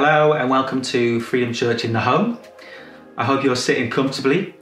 Hello 0.00 0.32
and 0.32 0.48
welcome 0.48 0.80
to 0.80 1.18
Freedom 1.18 1.52
Church 1.52 1.84
in 1.84 1.92
the 1.92 1.98
Home. 1.98 2.38
I 3.16 3.24
hope 3.24 3.42
you're 3.42 3.56
sitting 3.56 3.90
comfortably. 3.90 4.54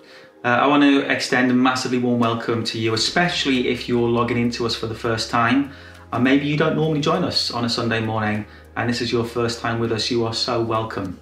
Uh, 0.43 0.49
I 0.49 0.67
want 0.67 0.83
to 0.83 1.01
extend 1.13 1.51
a 1.51 1.55
massively 1.55 1.99
warm 1.99 2.19
welcome 2.19 2.65
to 2.65 2.79
you, 2.79 2.95
especially 2.95 3.69
if 3.69 3.87
you're 3.87 4.09
logging 4.09 4.39
into 4.39 4.65
us 4.65 4.75
for 4.75 4.87
the 4.87 4.95
first 4.95 5.29
time. 5.31 5.73
And 6.11 6.25
maybe 6.25 6.47
you 6.47 6.57
don't 6.57 6.75
normally 6.75 7.03
join 7.03 7.23
us 7.23 7.51
on 7.51 7.67
a 7.67 7.69
Sunday 7.69 8.01
morning 8.01 8.47
and 8.79 8.89
this 8.89 9.03
is 9.03 9.13
your 9.13 9.25
first 9.27 9.61
time 9.61 9.79
with 9.79 9.93
us. 9.93 10.11
You 10.11 10.25
are 10.25 10.33
so 10.33 10.63
welcome. 10.63 11.21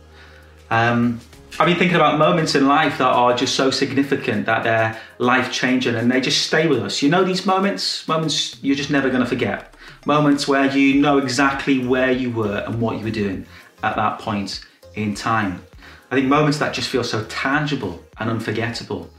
Um, 0.70 1.20
I've 1.58 1.66
been 1.66 1.76
thinking 1.76 1.96
about 1.96 2.16
moments 2.16 2.54
in 2.54 2.68
life 2.68 2.98
that 2.98 3.08
are 3.08 3.34
just 3.34 3.56
so 3.56 3.72
significant 3.72 4.46
that 4.46 4.62
they're 4.62 4.96
life 5.18 5.50
changing 5.50 5.96
and 5.96 6.08
they 6.08 6.20
just 6.20 6.46
stay 6.46 6.68
with 6.68 6.84
us. 6.84 7.02
You 7.02 7.08
know, 7.08 7.24
these 7.24 7.44
moments, 7.46 8.06
moments 8.06 8.62
you're 8.62 8.76
just 8.76 8.90
never 8.90 9.08
going 9.08 9.22
to 9.22 9.28
forget. 9.28 9.74
Moments 10.06 10.46
where 10.46 10.70
you 10.70 11.00
know 11.00 11.18
exactly 11.18 11.84
where 11.84 12.12
you 12.12 12.30
were 12.30 12.62
and 12.64 12.80
what 12.80 12.98
you 12.98 13.02
were 13.02 13.10
doing 13.10 13.44
at 13.84 13.96
that 13.96 14.18
point 14.18 14.64
in 14.94 15.14
time. 15.14 15.62
I 16.10 16.14
think 16.16 16.28
moments 16.28 16.58
that 16.58 16.74
just 16.74 16.88
feel 16.88 17.04
so 17.04 17.24
tangible 17.24 18.02
and 18.18 18.30
unforgettable. 18.30 19.10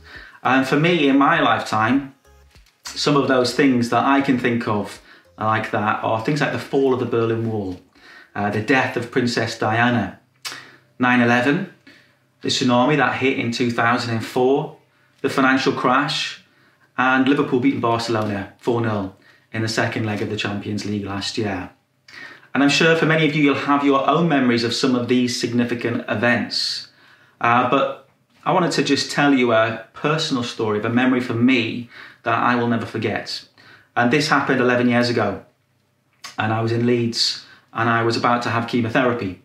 And 0.42 0.66
for 0.66 0.78
me, 0.78 1.08
in 1.08 1.18
my 1.18 1.40
lifetime, 1.40 2.14
some 2.84 3.16
of 3.16 3.28
those 3.28 3.54
things 3.54 3.90
that 3.90 4.04
I 4.04 4.20
can 4.20 4.38
think 4.38 4.66
of 4.68 5.00
like 5.38 5.70
that 5.72 6.02
are 6.02 6.24
things 6.24 6.40
like 6.40 6.52
the 6.52 6.58
fall 6.58 6.94
of 6.94 7.00
the 7.00 7.06
Berlin 7.06 7.50
Wall, 7.50 7.80
uh, 8.34 8.50
the 8.50 8.62
death 8.62 8.96
of 8.96 9.10
Princess 9.10 9.58
Diana, 9.58 10.18
9 10.98 11.20
11, 11.20 11.72
the 12.40 12.48
tsunami 12.48 12.96
that 12.96 13.16
hit 13.16 13.38
in 13.38 13.50
2004, 13.50 14.76
the 15.20 15.28
financial 15.28 15.72
crash, 15.72 16.44
and 16.96 17.28
Liverpool 17.28 17.60
beating 17.60 17.80
Barcelona 17.80 18.54
4 18.58 18.82
0 18.82 19.16
in 19.52 19.62
the 19.62 19.68
second 19.68 20.06
leg 20.06 20.22
of 20.22 20.30
the 20.30 20.36
Champions 20.36 20.84
League 20.86 21.04
last 21.04 21.36
year. 21.36 21.70
And 22.56 22.62
I'm 22.62 22.70
sure 22.70 22.96
for 22.96 23.04
many 23.04 23.28
of 23.28 23.36
you, 23.36 23.42
you'll 23.42 23.54
have 23.54 23.84
your 23.84 24.08
own 24.08 24.30
memories 24.30 24.64
of 24.64 24.72
some 24.72 24.94
of 24.94 25.08
these 25.08 25.38
significant 25.38 26.06
events. 26.08 26.88
Uh, 27.38 27.68
but 27.68 28.08
I 28.46 28.52
wanted 28.54 28.72
to 28.72 28.82
just 28.82 29.10
tell 29.10 29.34
you 29.34 29.52
a 29.52 29.84
personal 29.92 30.42
story 30.42 30.78
of 30.78 30.86
a 30.86 30.88
memory 30.88 31.20
for 31.20 31.34
me 31.34 31.90
that 32.22 32.38
I 32.38 32.54
will 32.54 32.68
never 32.68 32.86
forget. 32.86 33.46
And 33.94 34.10
this 34.10 34.28
happened 34.28 34.62
11 34.62 34.88
years 34.88 35.10
ago. 35.10 35.44
And 36.38 36.50
I 36.50 36.62
was 36.62 36.72
in 36.72 36.86
Leeds 36.86 37.44
and 37.74 37.90
I 37.90 38.02
was 38.04 38.16
about 38.16 38.40
to 38.44 38.48
have 38.48 38.68
chemotherapy 38.68 39.42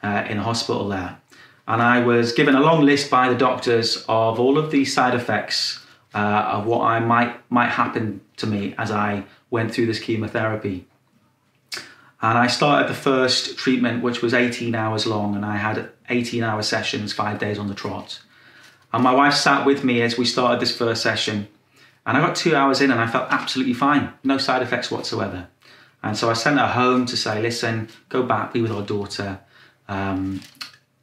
uh, 0.00 0.24
in 0.30 0.38
a 0.38 0.44
hospital 0.44 0.88
there 0.88 1.18
and 1.66 1.82
I 1.82 1.98
was 2.00 2.32
given 2.32 2.54
a 2.54 2.60
long 2.60 2.84
list 2.84 3.10
by 3.10 3.28
the 3.28 3.34
doctors 3.34 4.04
of 4.08 4.38
all 4.38 4.56
of 4.56 4.70
the 4.70 4.84
side 4.84 5.16
effects 5.16 5.84
uh, 6.14 6.18
of 6.52 6.66
what 6.66 6.82
I 6.82 7.00
might 7.00 7.50
might 7.50 7.70
happen 7.70 8.20
to 8.36 8.46
me 8.46 8.74
as 8.78 8.92
I 8.92 9.24
went 9.50 9.74
through 9.74 9.86
this 9.86 9.98
chemotherapy. 9.98 10.86
And 12.22 12.38
I 12.38 12.46
started 12.46 12.88
the 12.88 12.94
first 12.94 13.58
treatment, 13.58 14.02
which 14.02 14.22
was 14.22 14.32
18 14.32 14.74
hours 14.74 15.06
long, 15.06 15.34
and 15.34 15.44
I 15.44 15.56
had 15.56 15.90
18 16.08 16.42
hour 16.44 16.62
sessions, 16.62 17.12
five 17.12 17.38
days 17.38 17.58
on 17.58 17.66
the 17.68 17.74
trot. 17.74 18.20
And 18.92 19.02
my 19.02 19.12
wife 19.12 19.34
sat 19.34 19.66
with 19.66 19.82
me 19.82 20.02
as 20.02 20.16
we 20.16 20.24
started 20.24 20.60
this 20.60 20.76
first 20.76 21.02
session. 21.02 21.48
And 22.06 22.16
I 22.16 22.20
got 22.20 22.36
two 22.36 22.54
hours 22.54 22.80
in 22.80 22.90
and 22.90 23.00
I 23.00 23.06
felt 23.06 23.30
absolutely 23.30 23.74
fine, 23.74 24.12
no 24.22 24.38
side 24.38 24.62
effects 24.62 24.90
whatsoever. 24.90 25.48
And 26.02 26.16
so 26.16 26.30
I 26.30 26.34
sent 26.34 26.58
her 26.58 26.66
home 26.66 27.06
to 27.06 27.16
say, 27.16 27.40
listen, 27.40 27.88
go 28.08 28.22
back, 28.22 28.52
be 28.52 28.60
with 28.60 28.72
our 28.72 28.82
daughter. 28.82 29.40
Um, 29.88 30.40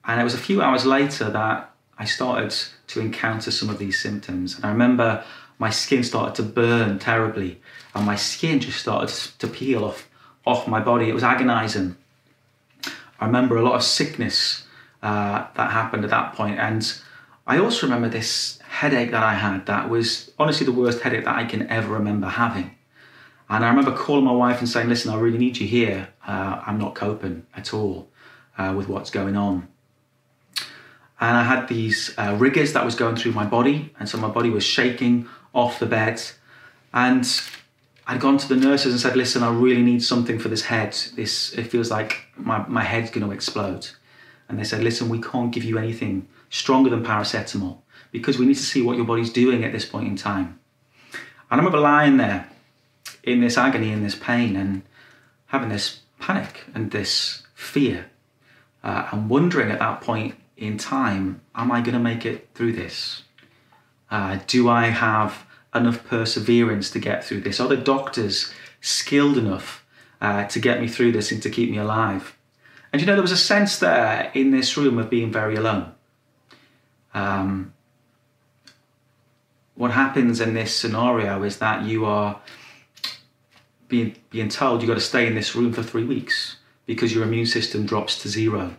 and 0.06 0.20
it 0.20 0.24
was 0.24 0.34
a 0.34 0.40
few 0.40 0.62
hours 0.62 0.86
later 0.86 1.30
that 1.30 1.74
I 1.98 2.06
started 2.06 2.56
to 2.88 3.00
encounter 3.00 3.52
some 3.52 3.70
of 3.70 3.78
these 3.78 4.00
symptoms. 4.00 4.56
And 4.56 4.66
I 4.66 4.70
remember 4.70 5.24
my 5.58 5.70
skin 5.70 6.04
started 6.04 6.36
to 6.36 6.44
burn 6.44 7.00
terribly, 7.00 7.62
and 7.94 8.06
my 8.06 8.16
skin 8.16 8.60
just 8.60 8.80
started 8.80 9.14
to 9.40 9.48
peel 9.48 9.84
off, 9.84 10.09
off 10.46 10.68
my 10.68 10.80
body. 10.80 11.10
It 11.10 11.14
was 11.14 11.24
agonizing. 11.24 11.96
I 13.20 13.26
remember 13.26 13.58
a 13.58 13.62
lot 13.62 13.76
of 13.76 13.84
sickness 13.84 14.66
uh, 15.04 15.48
that 15.56 15.72
happened 15.72 16.04
at 16.04 16.10
that 16.10 16.34
point. 16.34 16.60
And 16.60 16.92
I 17.46 17.60
also 17.60 17.86
remember 17.86 18.10
this 18.10 18.60
headache 18.68 19.12
that 19.12 19.24
I 19.24 19.34
had 19.34 19.66
that 19.66 19.90
was 19.90 20.32
honestly 20.40 20.66
the 20.66 20.72
worst 20.72 21.02
headache 21.02 21.26
that 21.26 21.36
I 21.36 21.46
can 21.46 21.68
ever 21.70 21.94
remember 21.94 22.28
having. 22.28 22.76
And 23.50 23.66
I 23.66 23.70
remember 23.70 23.96
calling 23.96 24.26
my 24.26 24.32
wife 24.32 24.60
and 24.60 24.70
saying, 24.70 24.90
Listen, 24.90 25.12
I 25.12 25.20
really 25.20 25.40
need 25.40 25.58
you 25.58 25.68
here. 25.68 26.10
Uh, 26.26 26.62
I'm 26.66 26.78
not 26.78 26.96
coping 26.96 27.46
at 27.56 27.74
all 27.74 28.08
uh, 28.58 28.74
with 28.78 28.88
what's 28.88 29.10
going 29.10 29.36
on 29.36 29.68
and 31.22 31.36
I 31.36 31.44
had 31.44 31.68
these 31.68 32.14
uh, 32.18 32.36
rigors 32.40 32.74
that 32.74 32.86
was 32.86 32.96
going 32.96 33.18
through 33.18 33.34
my 33.34 33.46
body, 33.46 33.94
and 34.00 34.08
so 34.08 34.18
my 34.18 34.30
body 34.30 34.50
was 34.50 34.64
shaking 34.64 35.28
off 35.54 35.80
the 35.80 35.86
bed. 35.86 36.22
And 36.94 37.26
I'd 38.10 38.20
gone 38.20 38.40
to 38.40 38.48
the 38.48 38.56
nurses 38.56 38.92
and 38.92 39.00
said, 39.00 39.16
"Listen, 39.16 39.44
I 39.44 39.52
really 39.52 39.84
need 39.84 40.04
something 40.04 40.40
for 40.40 40.50
this 40.50 40.64
head. 40.64 40.94
This 41.16 41.54
it 41.54 41.68
feels 41.68 41.92
like 41.92 42.26
my 42.36 42.66
my 42.68 42.84
head's 42.84 43.12
going 43.12 43.24
to 43.24 43.32
explode." 43.32 43.90
And 44.48 44.58
they 44.58 44.64
said, 44.64 44.84
"Listen, 44.84 45.10
we 45.10 45.22
can't 45.22 45.52
give 45.52 45.64
you 45.64 45.78
anything 45.78 46.28
stronger 46.50 46.90
than 46.90 47.06
paracetamol 47.06 47.78
because 48.12 48.40
we 48.40 48.48
need 48.48 48.56
to 48.56 48.64
see 48.64 48.82
what 48.82 48.98
your 48.98 49.06
body's 49.06 49.32
doing 49.32 49.64
at 49.64 49.74
this 49.74 49.86
point 49.86 50.08
in 50.08 50.16
time." 50.16 50.60
And 51.52 51.52
I 51.52 51.56
remember 51.58 51.78
lying 51.78 52.18
there 52.18 52.50
in 53.22 53.42
this 53.42 53.60
agony, 53.60 53.92
in 53.92 54.02
this 54.02 54.16
pain, 54.16 54.56
and 54.56 54.82
having 55.46 55.70
this 55.70 56.00
panic 56.18 56.66
and 56.74 56.90
this 56.90 57.44
fear, 57.54 58.08
uh, 58.84 59.08
and 59.12 59.30
wondering 59.30 59.70
at 59.70 59.78
that 59.78 60.02
point 60.02 60.34
in 60.58 60.80
time, 60.80 61.42
am 61.54 61.72
I 61.72 61.82
going 61.82 61.94
to 61.94 62.00
make 62.00 62.26
it 62.26 62.50
through 62.56 62.74
this? 62.74 63.22
Uh, 64.10 64.40
do 64.48 64.68
I 64.68 64.88
have 64.88 65.46
enough 65.74 66.04
perseverance 66.06 66.90
to 66.92 67.00
get 67.00 67.24
through 67.24 67.42
this? 67.42 67.60
Are 67.60 67.68
the 67.68 67.78
doctors 67.78 68.52
skilled 68.82 69.38
enough 69.38 69.86
uh, 70.22 70.46
to 70.46 70.60
get 70.60 70.82
me 70.82 70.88
through 70.88 71.12
this 71.12 71.32
and 71.32 71.42
to 71.44 71.50
keep 71.50 71.70
me 71.70 71.78
alive? 71.78 72.36
And 72.92 73.02
you 73.02 73.06
know, 73.06 73.14
there 73.14 73.22
was 73.22 73.32
a 73.32 73.38
sense 73.38 73.78
there 73.80 74.32
in 74.34 74.52
this 74.52 74.76
room 74.76 74.98
of 74.98 75.10
being 75.10 75.32
very 75.32 75.56
alone. 75.56 75.92
Um, 77.14 77.74
what 79.76 79.92
happens 79.92 80.42
in 80.42 80.54
this 80.54 80.76
scenario 80.76 81.44
is 81.44 81.60
that 81.60 81.86
you 81.86 82.06
are 82.06 82.42
being, 83.88 84.16
being 84.30 84.50
told 84.50 84.82
you've 84.82 84.90
got 84.90 84.96
to 84.96 85.02
stay 85.02 85.28
in 85.28 85.36
this 85.36 85.56
room 85.56 85.72
for 85.72 85.84
three 85.84 86.04
weeks 86.04 86.58
because 86.86 87.14
your 87.14 87.24
immune 87.24 87.46
system 87.46 87.86
drops 87.86 88.22
to 88.22 88.28
zero. 88.30 88.76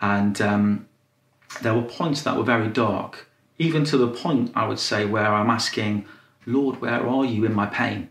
And 0.00 0.40
um, 0.40 0.88
there 1.62 1.74
were 1.74 1.82
points 1.82 2.22
that 2.22 2.36
were 2.36 2.42
very 2.42 2.68
dark, 2.68 3.27
even 3.58 3.84
to 3.84 3.96
the 3.96 4.08
point, 4.08 4.52
I 4.54 4.66
would 4.66 4.78
say, 4.78 5.04
where 5.04 5.26
I'm 5.26 5.50
asking, 5.50 6.06
Lord, 6.46 6.80
where 6.80 7.06
are 7.06 7.24
you 7.24 7.44
in 7.44 7.54
my 7.54 7.66
pain? 7.66 8.08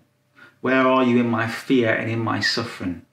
Where 0.62 0.85
are 0.88 1.03
you 1.03 1.19
in 1.19 1.30
my 1.30 1.47
fear 1.47 1.94
and 1.94 2.09
in 2.09 2.19
my 2.19 2.40
suffering? 2.40 3.03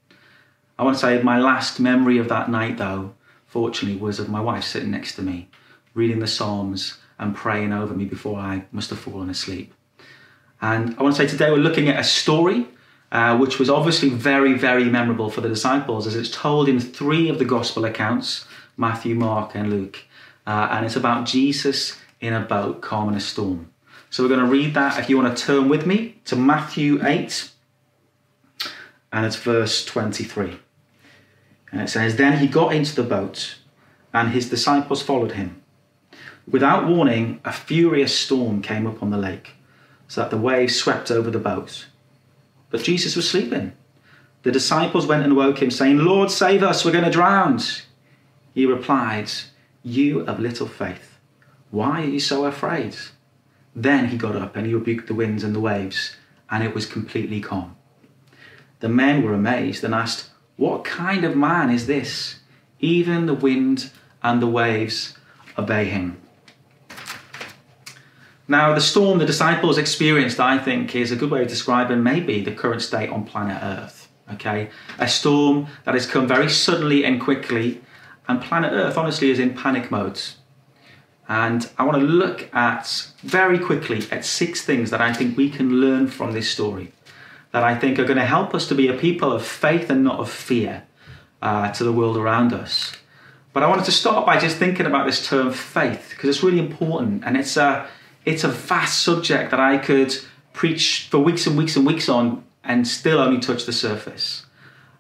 I 0.79 0.83
want 0.83 0.97
to 0.97 1.01
say 1.01 1.23
my 1.23 1.39
last 1.39 1.79
memory 1.79 2.19
of 2.19 2.29
that 2.29 2.51
night, 2.51 2.79
though, 2.79 3.15
fortunately, 3.47 4.01
was 4.01 4.19
of 4.19 4.29
my 4.29 4.41
wife 4.41 4.65
sitting 4.65 4.91
next 4.91 5.15
to 5.17 5.23
me, 5.23 5.49
reading 5.95 6.19
the 6.19 6.27
Psalms 6.27 6.99
and 7.19 7.37
praying 7.37 7.73
over 7.73 7.95
me 7.95 8.05
before 8.05 8.41
I 8.41 8.65
must 8.73 8.91
have 8.91 8.99
fallen 8.99 9.31
asleep. 9.31 9.73
And 10.61 10.97
I 10.99 11.03
want 11.03 11.15
to 11.15 11.23
say 11.23 11.29
today 11.29 11.51
we're 11.51 11.59
looking 11.59 11.89
at 11.89 12.01
a 12.01 12.05
story 12.05 12.67
uh, 13.13 13.39
which 13.39 13.61
was 13.61 13.71
obviously 13.71 14.09
very, 14.09 14.55
very 14.55 14.87
memorable 14.87 15.31
for 15.31 15.41
the 15.41 15.49
disciples 15.49 16.07
as 16.09 16.17
it's 16.17 16.31
told 16.31 16.69
in 16.69 16.81
three 16.81 17.29
of 17.29 17.39
the 17.39 17.45
gospel 17.45 17.85
accounts 17.85 18.47
Matthew, 18.77 19.15
Mark, 19.15 19.55
and 19.55 19.71
Luke 19.71 20.05
uh, 20.47 20.69
and 20.71 20.85
it's 20.85 20.97
about 20.97 21.27
Jesus 21.27 21.97
in 22.27 22.33
a 22.33 22.41
boat 22.41 22.81
calming 22.81 23.17
a 23.17 23.21
storm. 23.21 23.71
So 24.11 24.23
we're 24.23 24.29
going 24.29 24.41
to 24.41 24.47
read 24.47 24.75
that 24.75 24.99
if 24.99 25.11
you 25.11 25.17
want 25.19 25.37
to 25.37 25.45
turn 25.45 25.69
with 25.69 25.87
me 25.87 26.21
to 26.25 26.37
Matthew 26.37 27.05
8, 27.05 27.51
and 29.13 29.27
it's 29.27 29.37
verse 29.37 29.85
23. 29.85 30.59
And 31.71 31.81
it 31.81 31.89
says, 31.89 32.17
Then 32.17 32.39
he 32.39 32.47
got 32.47 32.75
into 32.75 32.95
the 32.95 33.03
boat, 33.03 33.57
and 34.13 34.31
his 34.31 34.49
disciples 34.49 35.03
followed 35.03 35.33
him. 35.33 35.63
Without 36.51 36.87
warning, 36.87 37.41
a 37.45 37.53
furious 37.53 38.17
storm 38.17 38.63
came 38.63 38.87
up 38.87 39.03
on 39.03 39.11
the 39.11 39.19
lake, 39.19 39.53
so 40.09 40.21
that 40.21 40.31
the 40.31 40.37
waves 40.37 40.77
swept 40.77 41.11
over 41.11 41.31
the 41.31 41.39
boat. 41.39 41.87
But 42.71 42.83
Jesus 42.83 43.17
was 43.17 43.29
sleeping. 43.29 43.73
The 44.43 44.53
disciples 44.53 45.07
went 45.07 45.25
and 45.25 45.37
woke 45.37 45.63
him, 45.63 45.71
saying, 45.71 45.99
Lord, 45.99 46.31
save 46.31 46.63
us, 46.63 46.85
we're 46.85 46.93
going 46.93 47.05
to 47.05 47.11
drown. 47.11 47.61
He 48.55 48.67
replied, 48.67 49.31
you 49.83 50.21
of 50.21 50.41
little 50.41 50.67
faith, 50.67 51.14
why 51.75 52.03
are 52.03 52.07
you 52.07 52.21
so 52.21 52.45
afraid? 52.45 52.95
Then 53.75 54.07
he 54.07 54.17
got 54.17 54.37
up 54.37 54.55
and 54.55 54.65
he 54.65 54.75
rebuked 54.75 55.09
the 55.09 55.15
winds 55.15 55.43
and 55.43 55.53
the 55.53 55.61
waves, 55.61 56.17
and 56.49 56.63
it 56.63 56.73
was 56.73 56.87
completely 56.87 57.41
calm. 57.41 57.77
The 58.79 58.89
men 58.89 59.25
were 59.25 59.35
amazed 59.35 59.83
and 59.83 59.93
asked, 59.93 60.31
What 60.55 60.85
kind 60.85 61.25
of 61.25 61.37
man 61.37 61.71
is 61.71 61.89
this? 61.89 62.37
Even 62.79 63.27
the 63.27 63.35
wind 63.35 63.91
and 64.23 64.41
the 64.41 64.47
waves 64.47 65.19
obey 65.59 65.87
him. 65.87 66.21
Now, 68.47 68.73
the 68.73 68.81
storm 68.81 69.19
the 69.19 69.27
disciples 69.27 69.77
experienced, 69.77 70.39
I 70.39 70.59
think, 70.59 70.95
is 70.95 71.11
a 71.11 71.17
good 71.17 71.31
way 71.33 71.43
of 71.43 71.49
describing 71.49 72.05
maybe 72.05 72.41
the 72.41 72.53
current 72.53 72.83
state 72.83 73.11
on 73.11 73.25
planet 73.25 73.61
Earth. 73.61 74.09
Okay? 74.35 74.71
A 75.01 75.09
storm 75.09 75.67
that 75.85 75.95
has 75.95 76.07
come 76.07 76.29
very 76.29 76.49
suddenly 76.49 77.05
and 77.05 77.21
quickly 77.21 77.81
and 78.29 78.41
planet 78.41 78.73
Earth, 78.73 78.97
honestly, 78.97 79.31
is 79.31 79.41
in 79.41 79.55
panic 79.55 79.91
mode. 79.91 80.21
And 81.29 81.71
I 81.79 81.85
want 81.85 81.99
to 81.99 82.05
look 82.05 82.55
at 82.55 83.11
very 83.23 83.59
quickly 83.59 84.07
at 84.11 84.25
six 84.25 84.63
things 84.63 84.91
that 84.91 85.01
I 85.01 85.13
think 85.13 85.37
we 85.37 85.49
can 85.49 85.81
learn 85.81 86.09
from 86.09 86.33
this 86.33 86.51
story 86.51 86.93
that 87.53 87.63
I 87.63 87.79
think 87.79 87.99
are 87.99 88.05
going 88.05 88.19
to 88.19 88.27
help 88.27 88.53
us 88.55 88.67
to 88.69 88.75
be 88.75 88.89
a 88.89 88.95
people 88.95 89.33
of 89.33 89.47
faith 89.47 89.89
and 89.89 90.03
not 90.03 90.19
of 90.19 90.29
fear 90.29 90.83
uh, 91.41 91.71
to 91.73 91.85
the 91.85 91.93
world 91.93 92.17
around 92.17 92.53
us. 92.53 92.97
But 93.53 93.63
I 93.63 93.69
wanted 93.69 93.85
to 93.85 93.93
start 93.93 94.27
by 94.27 94.39
just 94.41 94.57
thinking 94.57 94.87
about 94.87 95.07
this 95.07 95.27
term 95.27 95.53
faith 95.53 96.11
because 96.11 96.29
it's 96.29 96.43
really 96.43 96.59
important 96.59 97.23
and 97.25 97.37
it's 97.37 97.57
a 97.57 97.87
it's 98.25 98.43
a 98.43 98.49
vast 98.49 99.05
subject 99.05 99.53
that 99.53 99.61
I 99.61 99.79
could 99.79 100.17
preach 100.53 101.07
for 101.11 101.19
weeks 101.19 101.47
and 101.47 101.57
weeks 101.57 101.77
and 101.77 101.87
weeks 101.87 102.09
on 102.09 102.43
and 102.65 102.89
still 102.89 103.21
only 103.21 103.39
touch 103.39 103.67
the 103.67 103.73
surface. 103.73 104.47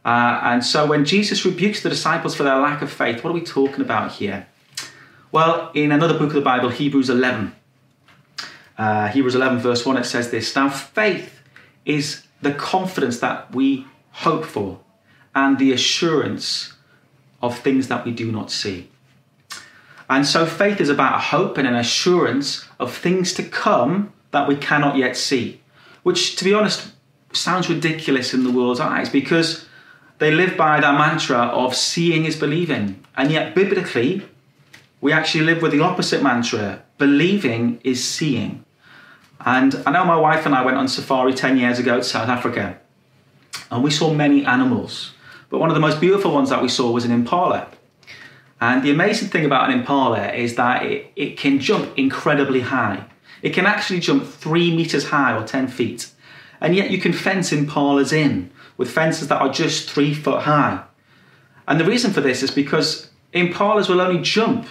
Uh, 0.04 0.38
and 0.44 0.64
so 0.64 0.86
when 0.86 1.04
Jesus 1.04 1.44
rebukes 1.44 1.82
the 1.82 1.88
disciples 1.88 2.36
for 2.36 2.42
their 2.42 2.58
lack 2.58 2.82
of 2.82 2.92
faith, 2.92 3.24
what 3.24 3.30
are 3.30 3.34
we 3.34 3.40
talking 3.40 3.80
about 3.80 4.12
here? 4.12 4.46
Well, 5.34 5.72
in 5.74 5.90
another 5.90 6.16
book 6.16 6.28
of 6.28 6.34
the 6.34 6.40
Bible, 6.42 6.68
Hebrews 6.68 7.10
11, 7.10 7.56
uh, 8.78 9.08
Hebrews 9.08 9.34
11, 9.34 9.58
verse 9.58 9.84
1, 9.84 9.96
it 9.96 10.04
says 10.04 10.30
this 10.30 10.54
Now, 10.54 10.68
faith 10.68 11.42
is 11.84 12.24
the 12.40 12.52
confidence 12.54 13.18
that 13.18 13.52
we 13.52 13.84
hope 14.12 14.44
for 14.44 14.78
and 15.34 15.58
the 15.58 15.72
assurance 15.72 16.74
of 17.42 17.58
things 17.58 17.88
that 17.88 18.04
we 18.04 18.12
do 18.12 18.30
not 18.30 18.52
see. 18.52 18.88
And 20.08 20.24
so 20.24 20.46
faith 20.46 20.80
is 20.80 20.88
about 20.88 21.16
a 21.16 21.18
hope 21.18 21.58
and 21.58 21.66
an 21.66 21.74
assurance 21.74 22.68
of 22.78 22.96
things 22.96 23.32
to 23.32 23.42
come 23.42 24.12
that 24.30 24.46
we 24.46 24.54
cannot 24.54 24.96
yet 24.96 25.16
see, 25.16 25.60
which, 26.04 26.36
to 26.36 26.44
be 26.44 26.54
honest, 26.54 26.92
sounds 27.32 27.68
ridiculous 27.68 28.34
in 28.34 28.44
the 28.44 28.52
world's 28.52 28.78
eyes 28.78 29.08
because 29.08 29.66
they 30.18 30.30
live 30.30 30.56
by 30.56 30.78
that 30.78 30.96
mantra 30.96 31.38
of 31.38 31.74
seeing 31.74 32.24
is 32.24 32.36
believing. 32.36 33.04
And 33.16 33.32
yet, 33.32 33.56
biblically, 33.56 34.28
we 35.04 35.12
actually 35.12 35.44
live 35.44 35.60
with 35.60 35.70
the 35.70 35.80
opposite 35.80 36.22
mantra 36.22 36.82
believing 36.96 37.78
is 37.84 38.02
seeing. 38.02 38.64
And 39.38 39.74
I 39.84 39.90
know 39.90 40.06
my 40.06 40.16
wife 40.16 40.46
and 40.46 40.54
I 40.54 40.64
went 40.64 40.78
on 40.78 40.88
safari 40.88 41.34
10 41.34 41.58
years 41.58 41.78
ago 41.78 41.98
to 41.98 42.02
South 42.02 42.30
Africa, 42.30 42.78
and 43.70 43.84
we 43.84 43.90
saw 43.90 44.14
many 44.14 44.46
animals. 44.46 45.12
But 45.50 45.58
one 45.58 45.68
of 45.68 45.74
the 45.74 45.80
most 45.80 46.00
beautiful 46.00 46.32
ones 46.32 46.48
that 46.48 46.62
we 46.62 46.70
saw 46.70 46.90
was 46.90 47.04
an 47.04 47.12
impala. 47.12 47.68
And 48.62 48.82
the 48.82 48.90
amazing 48.90 49.28
thing 49.28 49.44
about 49.44 49.68
an 49.68 49.78
impala 49.78 50.32
is 50.32 50.54
that 50.54 50.86
it, 50.86 51.12
it 51.16 51.36
can 51.36 51.60
jump 51.60 51.98
incredibly 51.98 52.60
high. 52.60 53.04
It 53.42 53.52
can 53.52 53.66
actually 53.66 54.00
jump 54.00 54.26
three 54.26 54.74
meters 54.74 55.08
high 55.08 55.36
or 55.36 55.46
10 55.46 55.68
feet. 55.68 56.10
And 56.62 56.74
yet 56.74 56.90
you 56.90 56.96
can 56.96 57.12
fence 57.12 57.50
impalas 57.50 58.14
in 58.14 58.50
with 58.78 58.90
fences 58.90 59.28
that 59.28 59.42
are 59.42 59.52
just 59.52 59.90
three 59.90 60.14
foot 60.14 60.44
high. 60.44 60.82
And 61.68 61.78
the 61.78 61.84
reason 61.84 62.10
for 62.10 62.22
this 62.22 62.42
is 62.42 62.50
because 62.50 63.10
impalas 63.34 63.90
will 63.90 64.00
only 64.00 64.22
jump 64.22 64.66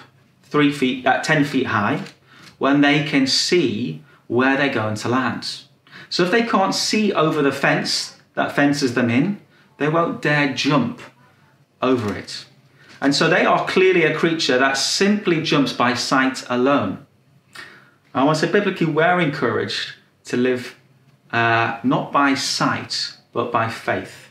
three 0.53 0.71
feet, 0.71 1.03
uh, 1.03 1.19
10 1.19 1.45
feet 1.45 1.65
high 1.65 1.99
when 2.59 2.81
they 2.81 3.03
can 3.03 3.25
see 3.25 4.03
where 4.27 4.55
they're 4.55 4.71
going 4.71 4.93
to 4.93 5.09
land. 5.09 5.61
So 6.09 6.23
if 6.23 6.29
they 6.29 6.43
can't 6.43 6.75
see 6.75 7.11
over 7.11 7.41
the 7.41 7.51
fence 7.51 8.17
that 8.35 8.51
fences 8.51 8.93
them 8.93 9.09
in, 9.09 9.41
they 9.79 9.89
won't 9.89 10.21
dare 10.21 10.53
jump 10.53 11.01
over 11.81 12.15
it. 12.15 12.45
And 13.01 13.15
so 13.15 13.27
they 13.27 13.45
are 13.45 13.65
clearly 13.65 14.03
a 14.03 14.15
creature 14.15 14.59
that 14.59 14.77
simply 14.77 15.41
jumps 15.41 15.73
by 15.73 15.95
sight 15.95 16.43
alone. 16.47 17.07
I 18.13 18.23
want 18.23 18.37
to 18.37 18.45
say 18.45 18.51
biblically, 18.51 18.85
we're 18.85 19.19
encouraged 19.19 19.95
to 20.25 20.37
live 20.37 20.75
uh, 21.31 21.79
not 21.83 22.11
by 22.11 22.35
sight, 22.35 23.17
but 23.31 23.51
by 23.51 23.69
faith. 23.69 24.29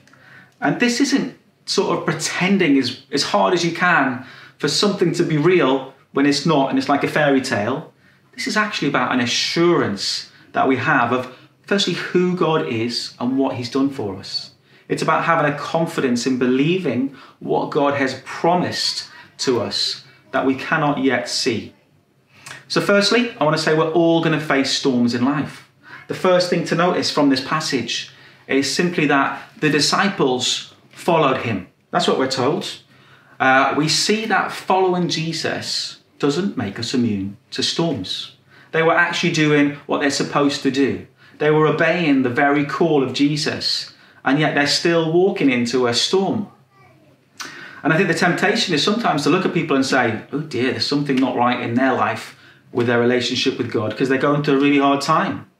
And 0.60 0.78
this 0.78 1.00
isn't 1.00 1.36
sort 1.66 1.98
of 1.98 2.04
pretending 2.04 2.78
as, 2.78 3.02
as 3.10 3.24
hard 3.24 3.54
as 3.54 3.64
you 3.64 3.72
can 3.72 4.24
for 4.58 4.68
something 4.68 5.12
to 5.14 5.24
be 5.24 5.36
real 5.36 5.91
when 6.12 6.26
it's 6.26 6.46
not 6.46 6.70
and 6.70 6.78
it's 6.78 6.88
like 6.88 7.04
a 7.04 7.08
fairy 7.08 7.40
tale. 7.40 7.92
This 8.34 8.46
is 8.46 8.56
actually 8.56 8.88
about 8.88 9.12
an 9.12 9.20
assurance 9.20 10.30
that 10.52 10.68
we 10.68 10.76
have 10.76 11.12
of, 11.12 11.36
firstly, 11.62 11.94
who 11.94 12.36
God 12.36 12.66
is 12.68 13.14
and 13.18 13.38
what 13.38 13.56
He's 13.56 13.70
done 13.70 13.90
for 13.90 14.16
us. 14.16 14.52
It's 14.88 15.02
about 15.02 15.24
having 15.24 15.50
a 15.50 15.56
confidence 15.56 16.26
in 16.26 16.38
believing 16.38 17.16
what 17.40 17.70
God 17.70 17.94
has 17.94 18.20
promised 18.24 19.08
to 19.38 19.60
us 19.60 20.04
that 20.32 20.46
we 20.46 20.54
cannot 20.54 21.02
yet 21.02 21.28
see. 21.28 21.74
So, 22.68 22.80
firstly, 22.80 23.34
I 23.38 23.44
want 23.44 23.56
to 23.56 23.62
say 23.62 23.74
we're 23.74 23.92
all 23.92 24.22
going 24.22 24.38
to 24.38 24.44
face 24.44 24.70
storms 24.70 25.14
in 25.14 25.24
life. 25.24 25.70
The 26.08 26.14
first 26.14 26.50
thing 26.50 26.64
to 26.66 26.74
notice 26.74 27.10
from 27.10 27.28
this 27.28 27.42
passage 27.46 28.10
is 28.46 28.74
simply 28.74 29.06
that 29.06 29.42
the 29.60 29.70
disciples 29.70 30.74
followed 30.90 31.38
him. 31.38 31.68
That's 31.90 32.08
what 32.08 32.18
we're 32.18 32.30
told. 32.30 32.68
Uh, 33.38 33.74
we 33.76 33.88
see 33.88 34.26
that 34.26 34.52
following 34.52 35.08
Jesus 35.08 36.01
doesn't 36.22 36.56
make 36.56 36.78
us 36.78 36.94
immune 36.94 37.36
to 37.50 37.62
storms. 37.62 38.36
They 38.70 38.82
were 38.82 38.96
actually 38.96 39.32
doing 39.32 39.74
what 39.86 40.00
they're 40.00 40.10
supposed 40.10 40.62
to 40.62 40.70
do. 40.70 41.06
They 41.38 41.50
were 41.50 41.66
obeying 41.66 42.22
the 42.22 42.30
very 42.30 42.64
call 42.64 43.02
of 43.02 43.12
Jesus 43.12 43.92
and 44.24 44.38
yet 44.38 44.54
they're 44.54 44.66
still 44.66 45.12
walking 45.12 45.50
into 45.50 45.88
a 45.88 45.92
storm. 45.92 46.48
And 47.82 47.92
I 47.92 47.96
think 47.96 48.08
the 48.08 48.14
temptation 48.14 48.72
is 48.72 48.84
sometimes 48.84 49.24
to 49.24 49.30
look 49.30 49.44
at 49.44 49.52
people 49.52 49.74
and 49.74 49.84
say, 49.84 50.22
oh 50.32 50.40
dear, 50.40 50.70
there's 50.70 50.86
something 50.86 51.16
not 51.16 51.34
right 51.34 51.60
in 51.60 51.74
their 51.74 51.92
life 51.92 52.38
with 52.70 52.86
their 52.86 53.00
relationship 53.00 53.58
with 53.58 53.72
God 53.72 53.90
because 53.90 54.08
they're 54.08 54.18
going 54.18 54.44
through 54.44 54.58
a 54.58 54.60
really 54.60 54.78
hard 54.78 55.00
time. 55.00 55.50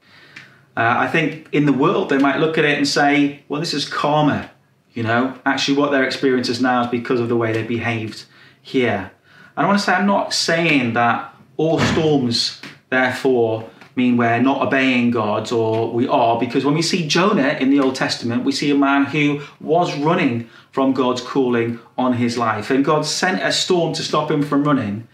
Uh, 0.76 0.94
I 0.99 1.09
think 1.09 1.49
in 1.50 1.67
the 1.67 1.73
world 1.73 2.09
they 2.09 2.19
might 2.19 2.38
look 2.38 2.56
at 2.56 2.64
it 2.64 2.79
and 2.79 2.87
say, 2.87 3.43
well, 3.49 3.61
this 3.61 3.75
is 3.75 3.87
karma. 3.87 4.50
You 4.94 5.03
know, 5.03 5.38
actually, 5.44 5.79
what 5.79 5.91
their 5.91 6.05
experience 6.05 6.49
is 6.49 6.61
now 6.61 6.82
is 6.85 6.91
because 6.91 7.19
of 7.19 7.29
the 7.29 7.37
way 7.37 7.53
they 7.53 7.62
behaved 7.62 8.26
here. 8.61 9.11
And 9.56 9.64
I 9.64 9.69
want 9.69 9.78
to 9.78 9.84
say, 9.84 9.93
I'm 9.93 10.06
not 10.06 10.32
saying 10.32 10.94
that 10.94 11.34
all 11.56 11.78
storms, 11.78 12.60
therefore, 12.90 13.69
mean 13.94 14.16
we're 14.16 14.40
not 14.40 14.66
obeying 14.66 15.10
God 15.10 15.52
or 15.52 15.93
we 15.93 16.08
are, 16.08 16.40
because 16.40 16.64
when 16.64 16.75
we 16.75 16.82
see 16.82 17.06
Jonah 17.06 17.58
in 17.60 17.70
the 17.70 17.81
Old 17.81 17.94
Testament, 17.94 18.44
we 18.44 18.52
see 18.52 18.70
a 18.70 18.75
man 18.75 19.04
who 19.04 19.43
was 19.60 19.96
running 19.99 20.49
from 20.70 20.94
God's 20.94 21.20
calling 21.20 21.78
on 21.99 22.14
his 22.14 22.38
life. 22.38 22.70
And 22.70 22.84
God 22.84 23.04
sent 23.04 23.43
a 23.43 23.52
storm 23.52 23.93
to 23.94 24.02
stop 24.02 24.31
him 24.31 24.43
from 24.43 24.64
running. 24.64 25.06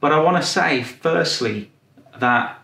But 0.00 0.12
I 0.12 0.20
want 0.20 0.36
to 0.36 0.42
say, 0.42 0.82
firstly, 0.82 1.70
that 2.18 2.60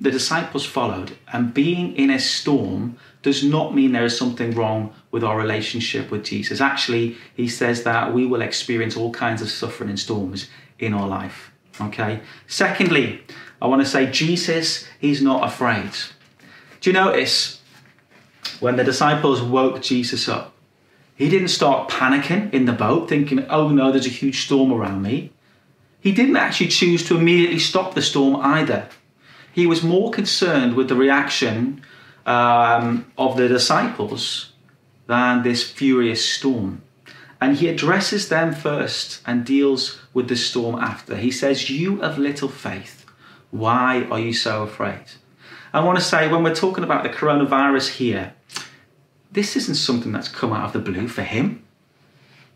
the 0.00 0.10
disciples 0.10 0.64
followed, 0.66 1.16
and 1.32 1.54
being 1.54 1.94
in 1.94 2.10
a 2.10 2.18
storm 2.18 2.96
does 3.22 3.44
not 3.44 3.74
mean 3.74 3.92
there 3.92 4.04
is 4.04 4.16
something 4.16 4.52
wrong 4.52 4.94
with 5.10 5.22
our 5.22 5.36
relationship 5.36 6.10
with 6.10 6.24
Jesus. 6.24 6.60
Actually, 6.60 7.16
he 7.34 7.48
says 7.48 7.82
that 7.82 8.14
we 8.14 8.26
will 8.26 8.40
experience 8.40 8.96
all 8.96 9.12
kinds 9.12 9.42
of 9.42 9.50
suffering 9.50 9.90
and 9.90 9.98
storms 9.98 10.48
in 10.78 10.94
our 10.94 11.06
life. 11.06 11.52
Okay. 11.80 12.20
Secondly, 12.46 13.22
I 13.60 13.66
want 13.66 13.82
to 13.82 13.88
say 13.88 14.10
Jesus, 14.10 14.86
he's 14.98 15.20
not 15.20 15.46
afraid. 15.46 15.90
Do 16.80 16.90
you 16.90 16.94
notice 16.94 17.60
when 18.58 18.76
the 18.76 18.84
disciples 18.84 19.42
woke 19.42 19.82
Jesus 19.82 20.28
up? 20.28 20.54
He 21.14 21.28
didn't 21.28 21.48
start 21.48 21.90
panicking 21.90 22.52
in 22.54 22.64
the 22.64 22.72
boat, 22.72 23.10
thinking, 23.10 23.44
oh 23.50 23.68
no, 23.68 23.90
there's 23.90 24.06
a 24.06 24.10
huge 24.10 24.46
storm 24.46 24.72
around 24.72 25.02
me. 25.02 25.32
He 26.00 26.12
didn't 26.12 26.36
actually 26.36 26.68
choose 26.68 27.06
to 27.08 27.18
immediately 27.18 27.58
stop 27.58 27.92
the 27.92 28.00
storm 28.00 28.36
either. 28.36 28.88
He 29.52 29.66
was 29.66 29.82
more 29.82 30.10
concerned 30.10 30.74
with 30.74 30.88
the 30.88 30.94
reaction 30.94 31.82
um, 32.26 33.10
of 33.16 33.36
the 33.36 33.48
disciples 33.48 34.52
than 35.06 35.42
this 35.42 35.68
furious 35.68 36.24
storm. 36.24 36.82
And 37.40 37.56
he 37.56 37.68
addresses 37.68 38.28
them 38.28 38.54
first 38.54 39.22
and 39.26 39.44
deals 39.46 39.98
with 40.12 40.28
the 40.28 40.36
storm 40.36 40.76
after. 40.76 41.16
He 41.16 41.30
says, 41.30 41.70
You 41.70 42.02
of 42.02 42.18
little 42.18 42.48
faith. 42.48 43.06
Why 43.50 44.06
are 44.10 44.20
you 44.20 44.32
so 44.32 44.62
afraid? 44.62 45.04
I 45.72 45.82
want 45.82 45.98
to 45.98 46.04
say, 46.04 46.28
when 46.28 46.42
we're 46.42 46.54
talking 46.54 46.84
about 46.84 47.02
the 47.02 47.08
coronavirus 47.08 47.96
here, 47.96 48.34
this 49.32 49.56
isn't 49.56 49.76
something 49.76 50.12
that's 50.12 50.28
come 50.28 50.52
out 50.52 50.66
of 50.66 50.72
the 50.72 50.90
blue 50.90 51.08
for 51.08 51.22
him. 51.22 51.64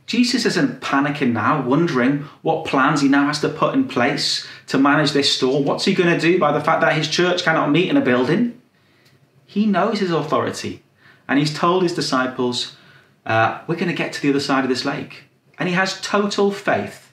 Jesus 0.06 0.44
isn't 0.44 0.80
panicking 0.80 1.32
now, 1.32 1.62
wondering 1.62 2.24
what 2.42 2.66
plans 2.66 3.00
he 3.00 3.08
now 3.08 3.26
has 3.26 3.40
to 3.40 3.48
put 3.48 3.74
in 3.74 3.88
place 3.88 4.46
to 4.66 4.76
manage 4.76 5.12
this 5.12 5.34
storm. 5.34 5.64
What's 5.64 5.86
he 5.86 5.94
going 5.94 6.12
to 6.12 6.20
do 6.20 6.38
by 6.38 6.52
the 6.52 6.60
fact 6.60 6.82
that 6.82 6.94
his 6.94 7.08
church 7.08 7.42
cannot 7.42 7.70
meet 7.70 7.88
in 7.88 7.96
a 7.96 8.02
building? 8.02 8.60
He 9.46 9.66
knows 9.66 10.00
his 10.00 10.10
authority, 10.10 10.82
and 11.28 11.38
he's 11.38 11.54
told 11.54 11.82
his 11.82 11.94
disciples, 11.94 12.76
uh, 13.26 13.60
We're 13.66 13.76
going 13.76 13.88
to 13.88 13.94
get 13.94 14.12
to 14.14 14.22
the 14.22 14.30
other 14.30 14.40
side 14.40 14.64
of 14.64 14.70
this 14.70 14.84
lake. 14.84 15.24
And 15.58 15.68
he 15.68 15.74
has 15.74 16.00
total 16.00 16.50
faith 16.50 17.12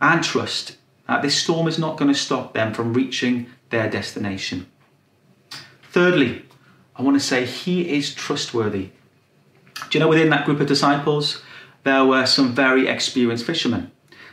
and 0.00 0.22
trust 0.22 0.76
that 1.06 1.22
this 1.22 1.42
storm 1.42 1.66
is 1.66 1.78
not 1.78 1.96
going 1.96 2.12
to 2.12 2.18
stop 2.18 2.52
them 2.52 2.74
from 2.74 2.92
reaching 2.92 3.46
their 3.70 3.88
destination. 3.88 4.66
Thirdly, 5.90 6.44
I 6.94 7.02
want 7.02 7.18
to 7.18 7.24
say 7.24 7.46
he 7.46 7.96
is 7.96 8.14
trustworthy. 8.14 8.90
Do 9.90 9.98
you 9.98 10.00
know 10.00 10.08
within 10.08 10.30
that 10.30 10.44
group 10.44 10.60
of 10.60 10.66
disciples, 10.66 11.42
there 11.84 12.04
were 12.04 12.26
some 12.26 12.54
very 12.54 12.88
experienced 12.88 13.46
fishermen. 13.46 13.90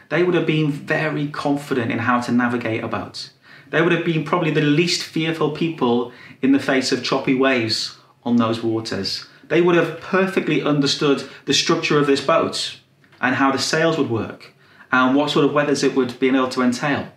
They 0.09 0.23
would 0.23 0.35
have 0.35 0.45
been 0.45 0.71
very 0.71 1.27
confident 1.27 1.91
in 1.91 1.99
how 1.99 2.19
to 2.21 2.31
navigate 2.31 2.83
about. 2.83 3.29
They 3.69 3.81
would 3.81 3.91
have 3.91 4.05
been 4.05 4.24
probably 4.24 4.51
the 4.51 4.62
least 4.62 5.03
fearful 5.03 5.51
people 5.51 6.12
in 6.41 6.51
the 6.51 6.60
face 6.60 6.91
of 6.91 7.03
choppy 7.03 7.36
waves 7.36 7.98
on 8.24 8.38
those 8.38 8.63
waters. 8.63 9.25
They 9.48 9.62
would 9.62 9.75
have 9.75 10.01
perfectly 10.01 10.62
understood 10.62 11.29
the 11.45 11.53
structure 11.53 12.00
of 12.00 12.07
this 12.07 12.22
boat 12.22 12.79
and 13.22 13.36
how 13.36 13.51
the 13.51 13.60
sails 13.60 13.98
would 13.98 14.10
work 14.10 14.53
and 14.91 15.15
what 15.15 15.29
sort 15.29 15.45
of 15.45 15.53
weathers 15.53 15.84
it 15.84 15.95
would 15.95 16.19
be 16.19 16.27
able 16.27 16.50
to 16.50 16.62
entail. 16.62 17.12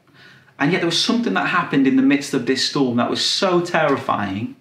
And 0.58 0.72
yet 0.72 0.78
there 0.78 0.86
was 0.86 1.02
something 1.02 1.34
that 1.34 1.48
happened 1.48 1.86
in 1.86 1.96
the 1.96 2.02
midst 2.02 2.34
of 2.34 2.46
this 2.46 2.68
storm 2.68 2.96
that 2.96 3.10
was 3.10 3.24
so 3.24 3.60
terrifying. 3.60 4.56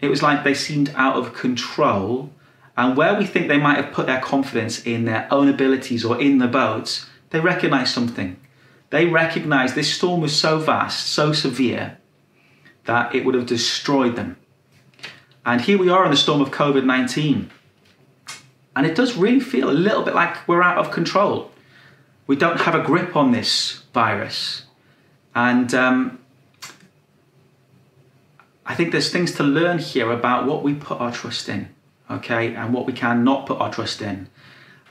It 0.00 0.08
was 0.08 0.22
like 0.22 0.42
they 0.42 0.54
seemed 0.54 0.92
out 0.96 1.16
of 1.16 1.34
control. 1.34 2.30
And 2.76 2.96
where 2.96 3.14
we 3.14 3.26
think 3.26 3.48
they 3.48 3.58
might 3.58 3.76
have 3.76 3.92
put 3.92 4.06
their 4.06 4.20
confidence 4.20 4.84
in 4.86 5.04
their 5.04 5.28
own 5.30 5.48
abilities 5.48 6.04
or 6.04 6.18
in 6.20 6.38
the 6.38 6.48
boats, 6.48 7.06
they 7.30 7.40
recognized 7.40 7.92
something. 7.92 8.38
They 8.90 9.06
recognized 9.06 9.74
this 9.74 9.92
storm 9.92 10.20
was 10.20 10.38
so 10.38 10.58
vast, 10.58 11.06
so 11.06 11.32
severe, 11.32 11.98
that 12.84 13.14
it 13.14 13.24
would 13.24 13.34
have 13.34 13.46
destroyed 13.46 14.16
them. 14.16 14.36
And 15.46 15.60
here 15.60 15.78
we 15.78 15.88
are 15.88 16.04
in 16.04 16.10
the 16.10 16.16
storm 16.16 16.40
of 16.40 16.50
COVID 16.50 16.84
19. 16.84 17.50
And 18.76 18.86
it 18.86 18.94
does 18.94 19.16
really 19.16 19.40
feel 19.40 19.70
a 19.70 19.72
little 19.72 20.02
bit 20.02 20.14
like 20.14 20.46
we're 20.48 20.62
out 20.62 20.78
of 20.78 20.90
control. 20.90 21.50
We 22.26 22.36
don't 22.36 22.60
have 22.60 22.74
a 22.74 22.82
grip 22.82 23.16
on 23.16 23.32
this 23.32 23.82
virus. 23.92 24.64
And 25.34 25.72
um, 25.74 26.18
I 28.66 28.74
think 28.74 28.92
there's 28.92 29.10
things 29.10 29.32
to 29.32 29.42
learn 29.42 29.78
here 29.78 30.10
about 30.10 30.46
what 30.46 30.62
we 30.62 30.74
put 30.74 31.00
our 31.00 31.12
trust 31.12 31.48
in, 31.48 31.68
okay, 32.10 32.54
and 32.54 32.72
what 32.72 32.86
we 32.86 32.92
can 32.92 33.24
not 33.24 33.46
put 33.46 33.60
our 33.60 33.72
trust 33.72 34.02
in. 34.02 34.28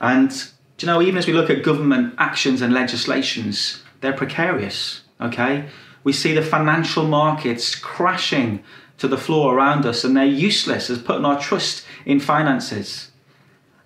And, 0.00 0.32
you 0.78 0.86
know, 0.86 1.00
even 1.00 1.16
as 1.16 1.26
we 1.26 1.32
look 1.32 1.50
at 1.50 1.62
government 1.62 2.14
actions 2.18 2.62
and 2.62 2.72
legislations, 2.72 3.82
they're 4.00 4.12
precarious, 4.12 5.02
okay? 5.20 5.68
We 6.04 6.12
see 6.12 6.32
the 6.32 6.42
financial 6.42 7.04
markets 7.04 7.74
crashing 7.74 8.62
to 8.98 9.08
the 9.08 9.18
floor 9.18 9.54
around 9.54 9.86
us 9.86 10.04
and 10.04 10.16
they're 10.16 10.24
useless 10.24 10.90
as 10.90 11.00
putting 11.00 11.24
our 11.24 11.40
trust 11.40 11.84
in 12.04 12.20
finances. 12.20 13.10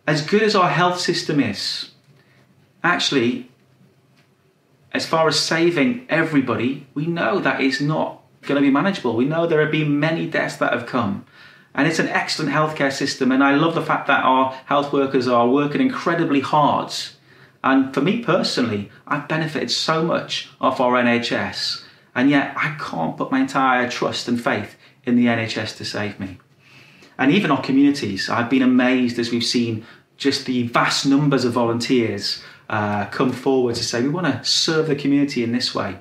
As 0.06 0.26
good 0.26 0.42
as 0.42 0.54
our 0.54 0.68
health 0.70 1.00
system 1.00 1.40
is, 1.40 1.90
actually, 2.82 3.50
as 4.92 5.06
far 5.06 5.26
as 5.26 5.38
saving 5.38 6.06
everybody, 6.08 6.86
we 6.94 7.06
know 7.06 7.40
that 7.40 7.60
is 7.60 7.80
not 7.80 8.20
going 8.42 8.56
to 8.56 8.66
be 8.66 8.70
manageable. 8.70 9.16
We 9.16 9.24
know 9.24 9.46
there 9.46 9.60
have 9.60 9.72
been 9.72 9.98
many 9.98 10.26
deaths 10.26 10.56
that 10.56 10.72
have 10.72 10.86
come. 10.86 11.24
And 11.74 11.88
it's 11.88 11.98
an 11.98 12.08
excellent 12.08 12.52
healthcare 12.52 12.92
system. 12.92 13.32
And 13.32 13.42
I 13.42 13.54
love 13.54 13.74
the 13.74 13.82
fact 13.82 14.06
that 14.06 14.24
our 14.24 14.52
health 14.66 14.92
workers 14.92 15.26
are 15.26 15.48
working 15.48 15.80
incredibly 15.80 16.40
hard. 16.40 16.92
And 17.64 17.94
for 17.94 18.02
me 18.02 18.22
personally, 18.22 18.90
I've 19.06 19.26
benefited 19.26 19.70
so 19.70 20.04
much 20.04 20.50
off 20.60 20.80
our 20.80 21.02
NHS. 21.02 21.82
And 22.14 22.28
yet 22.28 22.54
I 22.56 22.76
can't 22.78 23.16
put 23.16 23.32
my 23.32 23.40
entire 23.40 23.88
trust 23.90 24.28
and 24.28 24.40
faith 24.40 24.76
in 25.04 25.16
the 25.16 25.26
NHS 25.26 25.78
to 25.78 25.84
save 25.84 26.20
me. 26.20 26.38
And 27.16 27.32
even 27.32 27.50
our 27.50 27.62
communities, 27.62 28.28
I've 28.28 28.50
been 28.50 28.62
amazed 28.62 29.18
as 29.18 29.30
we've 29.30 29.42
seen 29.42 29.86
just 30.18 30.44
the 30.44 30.64
vast 30.68 31.06
numbers 31.06 31.46
of 31.46 31.54
volunteers 31.54 32.42
uh, 32.68 33.06
come 33.06 33.32
forward 33.32 33.76
to 33.76 33.84
say, 33.84 34.02
we 34.02 34.10
want 34.10 34.26
to 34.26 34.44
serve 34.44 34.86
the 34.86 34.94
community 34.94 35.42
in 35.42 35.52
this 35.52 35.74
way. 35.74 35.98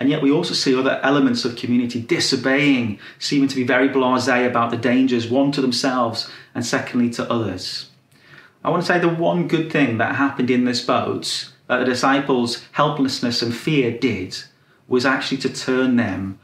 And 0.00 0.10
yet 0.10 0.20
we 0.20 0.32
also 0.32 0.52
see 0.52 0.74
other 0.74 0.98
elements 1.04 1.44
of 1.44 1.54
community 1.54 2.00
disobeying, 2.00 2.98
seeming 3.20 3.48
to 3.48 3.56
be 3.56 3.64
very 3.64 3.88
blasé 3.88 4.48
about 4.48 4.72
the 4.72 4.76
dangers, 4.76 5.28
one 5.28 5.52
to 5.52 5.60
themselves 5.60 6.28
and 6.56 6.66
secondly 6.66 7.08
to 7.10 7.30
others. 7.30 7.90
I 8.64 8.70
want 8.70 8.82
to 8.82 8.86
say 8.86 8.98
the 8.98 9.08
one 9.08 9.46
good 9.46 9.70
thing 9.70 9.98
that 9.98 10.16
happened 10.16 10.50
in 10.50 10.64
this 10.64 10.80
boat 10.80 11.52
that 11.68 11.78
the 11.78 11.84
disciples' 11.84 12.66
helplessness 12.72 13.42
and 13.42 13.54
fear 13.54 13.96
did 13.96 14.36
was 14.88 15.04
actually 15.04 15.38
to 15.38 15.52
turn 15.52 15.96
them 15.96 16.38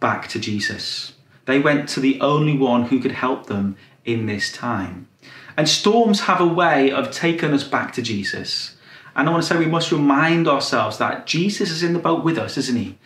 back 0.00 0.26
to 0.28 0.40
Jesus. 0.40 1.12
They 1.46 1.60
went 1.60 1.88
to 1.90 2.00
the 2.00 2.20
only 2.20 2.56
one 2.56 2.86
who 2.86 3.00
could 3.00 3.12
help 3.12 3.46
them 3.46 3.76
in 4.04 4.26
this 4.26 4.52
time. 4.52 5.08
And 5.56 5.68
storms 5.68 6.22
have 6.22 6.40
a 6.40 6.46
way 6.46 6.90
of 6.90 7.12
taking 7.12 7.52
us 7.52 7.64
back 7.64 7.92
to 7.94 8.02
Jesus. 8.02 8.76
And 9.14 9.28
I 9.28 9.32
want 9.32 9.42
to 9.44 9.48
say 9.48 9.58
we 9.58 9.66
must 9.66 9.92
remind 9.92 10.48
ourselves 10.48 10.98
that 10.98 11.26
Jesus 11.26 11.70
is 11.70 11.82
in 11.82 11.92
the 11.92 11.98
boat 11.98 12.24
with 12.24 12.38
us, 12.38 12.56
isn't 12.56 12.76
he? 12.76 12.98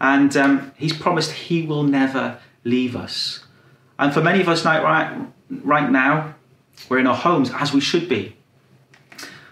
And 0.00 0.36
um, 0.36 0.72
he's 0.76 0.96
promised 0.96 1.32
he 1.32 1.62
will 1.62 1.82
never 1.82 2.38
leave 2.64 2.96
us. 2.96 3.44
And 3.98 4.14
for 4.14 4.22
many 4.22 4.40
of 4.40 4.48
us 4.48 4.64
right, 4.64 5.26
right 5.50 5.90
now, 5.90 6.34
we're 6.88 6.98
in 6.98 7.06
our 7.06 7.16
homes 7.16 7.50
as 7.54 7.72
we 7.72 7.80
should 7.80 8.08
be. 8.08 8.36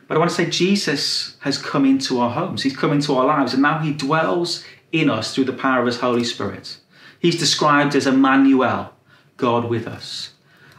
But 0.09 0.17
I 0.17 0.19
want 0.19 0.31
to 0.31 0.37
say 0.37 0.49
Jesus 0.49 1.37
has 1.41 1.59
come 1.59 1.85
into 1.85 2.21
our 2.21 2.31
homes. 2.31 2.63
He's 2.63 2.77
come 2.77 2.93
into 2.93 3.15
our 3.15 3.27
lives 3.27 3.53
and 3.53 3.63
now 3.63 3.79
he 3.79 3.93
dwells 3.93 4.65
in 4.93 5.11
us 5.11 5.35
through 5.35 5.45
the 5.45 5.53
power 5.53 5.81
of 5.81 5.87
his 5.87 6.01
Holy 6.01 6.25
Spirit. 6.25 6.79
He's 7.19 7.39
described 7.39 7.95
as 7.95 8.07
Emmanuel, 8.07 8.93
God 9.37 9.69
with 9.69 9.87
us. 9.87 10.35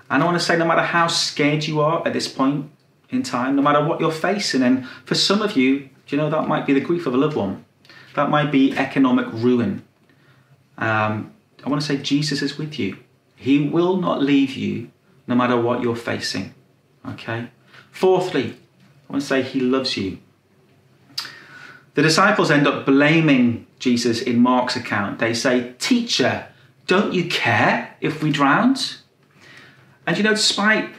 And 0.09 0.23
I 0.23 0.25
want 0.25 0.39
to 0.39 0.43
say, 0.43 0.57
no 0.57 0.65
matter 0.65 0.81
how 0.81 1.07
scared 1.07 1.67
you 1.67 1.81
are 1.81 2.05
at 2.07 2.13
this 2.13 2.27
point 2.27 2.71
in 3.09 3.23
time, 3.23 3.55
no 3.55 3.61
matter 3.61 3.83
what 3.83 3.99
you're 3.99 4.11
facing, 4.11 4.63
and 4.63 4.87
for 5.05 5.15
some 5.15 5.41
of 5.41 5.57
you, 5.57 5.79
do 5.79 6.15
you 6.15 6.17
know, 6.17 6.29
that 6.29 6.47
might 6.47 6.65
be 6.65 6.73
the 6.73 6.79
grief 6.79 7.05
of 7.05 7.13
a 7.13 7.17
loved 7.17 7.35
one, 7.35 7.65
that 8.15 8.29
might 8.29 8.51
be 8.51 8.77
economic 8.77 9.25
ruin. 9.31 9.83
Um, 10.77 11.33
I 11.65 11.69
want 11.69 11.81
to 11.81 11.87
say, 11.87 11.97
Jesus 11.97 12.41
is 12.41 12.57
with 12.57 12.79
you. 12.79 12.97
He 13.35 13.67
will 13.67 13.97
not 13.97 14.21
leave 14.21 14.55
you 14.55 14.89
no 15.27 15.35
matter 15.35 15.59
what 15.59 15.81
you're 15.81 15.95
facing. 15.95 16.53
Okay? 17.05 17.49
Fourthly, 17.91 18.55
I 19.09 19.13
want 19.13 19.21
to 19.21 19.27
say, 19.27 19.41
He 19.41 19.59
loves 19.59 19.97
you. 19.97 20.19
The 21.93 22.01
disciples 22.01 22.51
end 22.51 22.67
up 22.67 22.85
blaming 22.85 23.65
Jesus 23.79 24.21
in 24.21 24.39
Mark's 24.39 24.75
account. 24.75 25.19
They 25.19 25.33
say, 25.33 25.73
Teacher, 25.79 26.47
don't 26.85 27.13
you 27.13 27.27
care 27.27 27.95
if 28.01 28.23
we 28.23 28.31
drowned? 28.31 28.97
And 30.05 30.17
you 30.17 30.23
know, 30.23 30.33
despite 30.33 30.89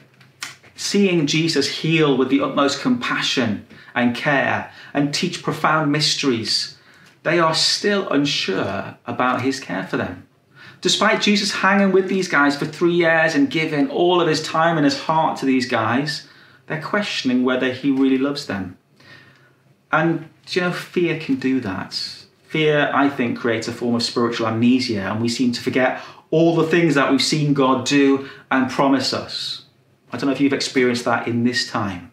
seeing 0.76 1.26
Jesus 1.26 1.78
heal 1.78 2.16
with 2.16 2.28
the 2.28 2.40
utmost 2.40 2.80
compassion 2.80 3.66
and 3.94 4.14
care 4.14 4.70
and 4.92 5.14
teach 5.14 5.42
profound 5.42 5.90
mysteries, 5.90 6.76
they 7.23 7.38
are 7.38 7.54
still 7.54 8.08
unsure 8.11 8.97
about 9.06 9.42
his 9.42 9.61
care 9.61 9.87
for 9.87 9.97
them. 9.97 10.27
Despite 10.80 11.23
Jesus 11.23 11.52
hanging 11.52 11.92
with 11.92 12.08
these 12.08 12.28
guys 12.28 12.56
for 12.56 12.64
three 12.64 12.94
years 12.94 13.35
and 13.35 13.50
giving 13.50 13.90
all 13.90 14.20
of 14.20 14.28
his 14.28 14.42
time 14.42 14.76
and 14.76 14.85
his 14.85 15.00
heart 15.00 15.38
to 15.38 15.47
these 15.47 15.66
guys, 15.66 16.28
they're 16.66 16.82
questioning 16.82 17.44
whether 17.44 17.73
he 17.73 17.90
really 17.90 18.18
loves 18.18 18.47
them. 18.47 18.78
And 19.90 20.28
you 20.50 20.61
know, 20.61 20.73
fear 20.73 21.18
can 21.18 21.37
do 21.37 21.61
that. 21.61 21.94
Fear, 22.47 22.90
I 22.94 23.08
think, 23.08 23.38
creates 23.38 23.68
a 23.68 23.73
form 23.73 23.94
of 23.94 24.02
spiritual 24.02 24.47
amnesia, 24.47 25.00
and 25.00 25.20
we 25.20 25.28
seem 25.28 25.52
to 25.52 25.61
forget 25.61 26.00
all 26.30 26.54
the 26.54 26.66
things 26.66 26.94
that 26.94 27.11
we've 27.11 27.23
seen 27.23 27.54
God 27.54 27.85
do 27.85 28.28
and 28.50 28.70
promise 28.70 29.12
us. 29.12 29.64
I 30.12 30.16
don't 30.16 30.26
know 30.26 30.32
if 30.32 30.40
you've 30.40 30.52
experienced 30.52 31.04
that 31.04 31.28
in 31.28 31.44
this 31.44 31.70
time, 31.70 32.11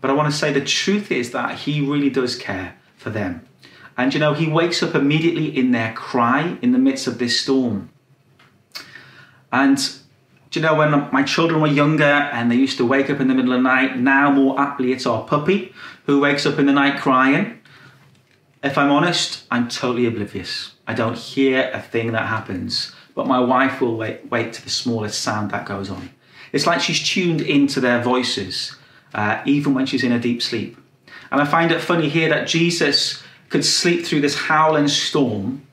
but 0.00 0.10
I 0.10 0.14
want 0.14 0.30
to 0.30 0.36
say 0.36 0.52
the 0.52 0.60
truth 0.60 1.10
is 1.10 1.32
that 1.32 1.60
He 1.60 1.80
really 1.80 2.10
does 2.10 2.36
care 2.36 2.76
for 2.96 3.10
them. 3.10 3.46
And 4.00 4.14
you 4.14 4.18
know, 4.18 4.32
He 4.32 4.48
wakes 4.48 4.82
up 4.82 4.94
immediately 4.94 5.54
in 5.54 5.72
their 5.72 5.92
cry 5.92 6.56
in 6.62 6.72
the 6.72 6.78
midst 6.78 7.06
of 7.06 7.18
this 7.18 7.38
storm. 7.38 7.90
And 9.52 9.78
you 10.52 10.62
know, 10.62 10.74
when 10.74 10.90
my 11.12 11.22
children 11.22 11.60
were 11.60 11.68
younger 11.68 12.04
and 12.04 12.50
they 12.50 12.56
used 12.56 12.78
to 12.78 12.86
wake 12.86 13.10
up 13.10 13.20
in 13.20 13.28
the 13.28 13.34
middle 13.34 13.52
of 13.52 13.58
the 13.58 13.62
night, 13.62 13.98
now 13.98 14.30
more 14.30 14.58
aptly 14.58 14.92
it's 14.92 15.04
our 15.04 15.22
puppy 15.24 15.74
who 16.06 16.18
wakes 16.18 16.46
up 16.46 16.58
in 16.58 16.64
the 16.64 16.72
night 16.72 16.98
crying. 16.98 17.60
If 18.62 18.78
I'm 18.78 18.90
honest, 18.90 19.44
I'm 19.50 19.68
totally 19.68 20.06
oblivious. 20.06 20.72
I 20.86 20.94
don't 20.94 21.16
hear 21.16 21.70
a 21.74 21.82
thing 21.82 22.12
that 22.12 22.26
happens, 22.26 22.92
but 23.14 23.26
my 23.26 23.38
wife 23.38 23.82
will 23.82 23.98
wait, 23.98 24.30
wait 24.30 24.54
to 24.54 24.64
the 24.64 24.70
smallest 24.70 25.20
sound 25.20 25.50
that 25.50 25.66
goes 25.66 25.90
on. 25.90 26.08
It's 26.52 26.66
like 26.66 26.80
she's 26.80 27.06
tuned 27.06 27.42
into 27.42 27.80
their 27.80 28.02
voices, 28.02 28.76
uh, 29.12 29.42
even 29.44 29.74
when 29.74 29.84
she's 29.84 30.02
in 30.02 30.10
a 30.10 30.18
deep 30.18 30.40
sleep. 30.40 30.78
And 31.30 31.40
I 31.40 31.44
find 31.44 31.70
it 31.70 31.82
funny 31.82 32.08
here 32.08 32.30
that 32.30 32.48
Jesus 32.48 33.22
could 33.50 33.64
sleep 33.64 34.06
through 34.06 34.22
this 34.22 34.36
howling 34.36 34.88
storm, 34.88 35.66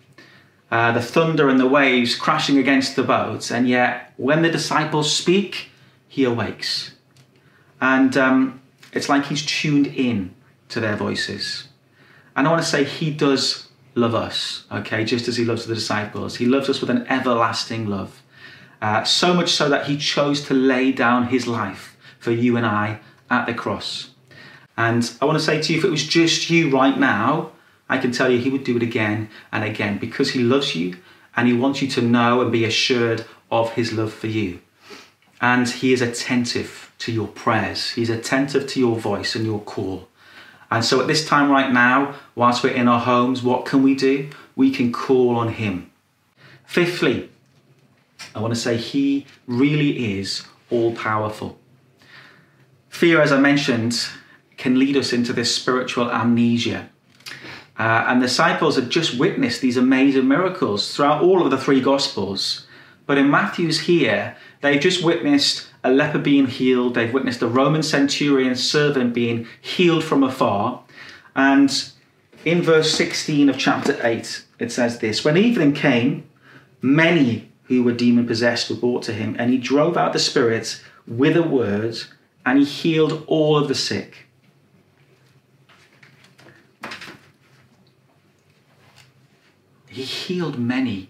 uh, 0.70 0.92
the 0.92 1.02
thunder 1.02 1.48
and 1.48 1.60
the 1.60 1.68
waves 1.68 2.16
crashing 2.16 2.58
against 2.58 2.96
the 2.96 3.04
boat, 3.04 3.50
and 3.52 3.70
yet 3.70 4.14
when 4.18 4.42
the 4.42 4.50
disciples 4.50 5.16
speak, 5.16 5.70
he 6.08 6.26
awakes. 6.26 6.92
And 7.80 8.18
um, 8.18 8.62
it's 8.92 9.08
like 9.08 9.26
he's 9.26 9.46
tuned 9.46 9.88
in 9.88 10.34
to 10.70 10.80
their 10.80 10.96
voices. 10.96 11.68
And 12.36 12.48
I 12.48 12.52
want 12.52 12.64
to 12.64 12.68
say 12.68 12.84
he 12.84 13.12
does 13.12 13.68
love 13.96 14.14
us, 14.14 14.66
okay, 14.72 15.06
just 15.06 15.28
as 15.28 15.38
he 15.38 15.46
loves 15.46 15.66
the 15.66 15.76
disciples. 15.76 16.36
He 16.36 16.46
loves 16.46 16.70
us 16.70 16.82
with 16.82 16.90
an 16.90 17.06
everlasting 17.08 17.88
love. 17.88 18.22
Uh, 18.82 19.04
so 19.04 19.34
much 19.34 19.50
so 19.50 19.70
that 19.70 19.88
he 19.88 19.98
chose 19.98 20.42
to 20.48 20.54
lay 20.54 20.92
down 20.92 21.28
his 21.28 21.48
life 21.48 21.98
for 22.20 22.32
you 22.32 22.58
and 22.58 22.66
I 22.66 23.00
at 23.30 23.46
the 23.46 23.54
cross. 23.54 24.12
And 24.76 25.12
I 25.20 25.26
want 25.26 25.40
to 25.40 25.44
say 25.44 25.62
to 25.62 25.74
you, 25.74 25.80
if 25.80 25.86
it 25.86 25.90
was 25.90 26.06
just 26.06 26.50
you 26.50 26.70
right 26.70 26.98
now, 26.98 27.52
I 27.90 27.98
can 27.98 28.12
tell 28.12 28.30
you 28.30 28.40
he 28.40 28.50
would 28.50 28.64
do 28.64 28.78
it 28.78 28.84
again 28.84 29.30
and 29.52 29.64
again 29.64 29.98
because 29.98 30.32
he 30.32 30.40
loves 30.40 30.76
you 30.76 30.98
and 31.36 31.48
he 31.48 31.54
wants 31.54 31.82
you 31.82 31.88
to 31.90 32.02
know 32.02 32.42
and 32.42 32.52
be 32.52 32.66
assured 32.66 33.26
of 33.52 33.74
his 33.74 33.94
love 33.94 34.14
for 34.14 34.28
you. 34.28 34.60
And 35.40 35.70
he 35.70 35.94
is 35.94 36.02
attentive 36.02 36.92
to 37.00 37.12
your 37.12 37.28
prayers. 37.28 37.92
He's 37.92 38.10
attentive 38.10 38.68
to 38.68 38.80
your 38.80 38.98
voice 38.98 39.36
and 39.36 39.46
your 39.46 39.62
call. 39.62 40.08
And 40.70 40.84
so 40.84 41.00
at 41.00 41.08
this 41.08 41.26
time 41.26 41.50
right 41.50 41.72
now, 41.72 42.16
whilst 42.36 42.64
we're 42.64 42.74
in 42.74 42.88
our 42.88 43.00
homes, 43.00 43.42
what 43.42 43.66
can 43.66 43.84
we 43.84 43.96
do? 43.96 44.30
We 44.56 44.72
can 44.72 44.92
call 44.92 45.36
on 45.36 45.54
Him. 45.54 45.92
Fifthly, 46.66 47.30
I 48.36 48.40
want 48.40 48.54
to 48.54 48.60
say 48.60 48.76
He 48.76 49.26
really 49.46 50.20
is 50.20 50.46
all 50.70 50.94
powerful. 50.94 51.58
Fear, 52.90 53.22
as 53.22 53.32
I 53.32 53.40
mentioned, 53.40 54.08
can 54.58 54.80
lead 54.80 54.98
us 54.98 55.14
into 55.14 55.32
this 55.32 55.56
spiritual 55.56 56.12
amnesia. 56.12 56.90
Uh, 57.80 58.06
and 58.08 58.22
the 58.22 58.26
disciples 58.26 58.76
had 58.76 58.90
just 58.90 59.20
witnessed 59.20 59.62
these 59.62 59.78
amazing 59.78 60.28
miracles 60.28 60.96
throughout 60.96 61.22
all 61.22 61.44
of 61.44 61.52
the 61.52 61.58
three 61.58 61.82
Gospels. 61.82 62.66
But 63.06 63.18
in 63.18 63.30
Matthew's 63.30 63.82
here, 63.82 64.36
they've 64.62 64.82
just 64.82 65.04
witnessed 65.04 65.68
a 65.84 65.92
leper 65.92 66.20
being 66.20 66.48
healed, 66.48 66.96
they've 66.96 67.14
witnessed 67.14 67.42
a 67.42 67.48
Roman 67.48 67.84
centurion 67.84 68.56
servant 68.56 69.14
being 69.14 69.48
healed 69.62 70.04
from 70.04 70.24
afar. 70.24 70.84
And 71.36 71.92
in 72.44 72.62
verse 72.62 72.92
16 72.94 73.50
of 73.50 73.58
chapter 73.58 73.98
8, 74.06 74.44
it 74.60 74.72
says 74.72 75.00
this 75.00 75.24
When 75.24 75.38
evening 75.38 75.74
came, 75.74 76.28
many 76.82 77.52
who 77.64 77.84
were 77.84 77.94
demon 77.94 78.26
possessed 78.26 78.70
were 78.70 78.76
brought 78.76 79.04
to 79.04 79.14
him, 79.14 79.36
and 79.38 79.52
he 79.52 79.58
drove 79.58 79.98
out 79.98 80.14
the 80.14 80.20
spirits 80.20 80.82
with 81.06 81.38
a 81.38 81.44
word, 81.44 81.98
and 82.46 82.60
he 82.60 82.66
healed 82.66 83.24
all 83.28 83.58
of 83.58 83.68
the 83.68 83.76
sick. 83.76 84.27
He 89.98 90.04
healed 90.04 90.60
many. 90.60 91.10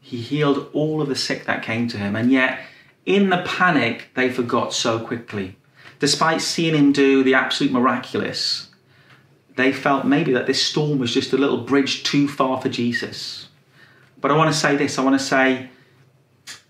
He 0.00 0.18
healed 0.18 0.70
all 0.72 1.02
of 1.02 1.08
the 1.08 1.16
sick 1.16 1.44
that 1.46 1.64
came 1.64 1.88
to 1.88 1.98
him, 1.98 2.14
and 2.14 2.30
yet 2.30 2.60
in 3.04 3.30
the 3.30 3.42
panic, 3.44 4.10
they 4.14 4.30
forgot 4.30 4.72
so 4.72 5.00
quickly. 5.00 5.56
Despite 5.98 6.40
seeing 6.40 6.76
him 6.76 6.92
do 6.92 7.24
the 7.24 7.34
absolute 7.34 7.72
miraculous, 7.72 8.68
they 9.56 9.72
felt 9.72 10.06
maybe 10.06 10.32
that 10.34 10.46
this 10.46 10.64
storm 10.64 11.00
was 11.00 11.12
just 11.12 11.32
a 11.32 11.36
little 11.36 11.62
bridge 11.62 12.04
too 12.04 12.28
far 12.28 12.60
for 12.60 12.68
Jesus. 12.68 13.48
But 14.20 14.30
I 14.30 14.36
want 14.36 14.52
to 14.52 14.56
say 14.56 14.76
this 14.76 15.00
I 15.00 15.02
want 15.02 15.18
to 15.18 15.26
say, 15.26 15.70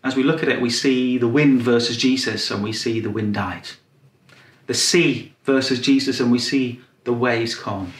as 0.02 0.16
we 0.16 0.22
look 0.22 0.42
at 0.42 0.48
it, 0.48 0.62
we 0.62 0.70
see 0.70 1.18
the 1.18 1.28
wind 1.28 1.60
versus 1.60 1.98
Jesus 1.98 2.50
and 2.50 2.64
we 2.64 2.72
see 2.72 2.98
the 2.98 3.10
wind 3.10 3.34
died. 3.34 3.68
The 4.68 4.72
sea 4.72 5.34
versus 5.44 5.82
Jesus 5.82 6.18
and 6.18 6.32
we 6.32 6.38
see 6.38 6.80
the 7.04 7.12
waves 7.12 7.54
calm. 7.54 7.92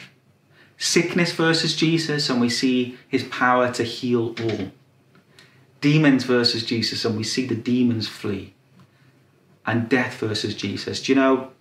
Sickness 0.79 1.33
versus 1.33 1.75
Jesus 1.75 2.29
and 2.29 2.41
we 2.41 2.49
see 2.49 2.97
his 3.07 3.23
power 3.25 3.71
to 3.73 3.83
heal 3.83 4.33
all. 4.41 4.71
Demons 5.81 6.23
versus 6.23 6.63
Jesus 6.63 7.05
and 7.05 7.15
we 7.15 7.23
see 7.23 7.45
the 7.45 7.53
demons 7.53 8.07
flee. 8.07 8.55
And 9.65 9.87
death 9.87 10.15
versus 10.15 10.55
Jesus. 10.55 11.03
Do 11.03 11.11
you 11.11 11.15
know, 11.15 11.51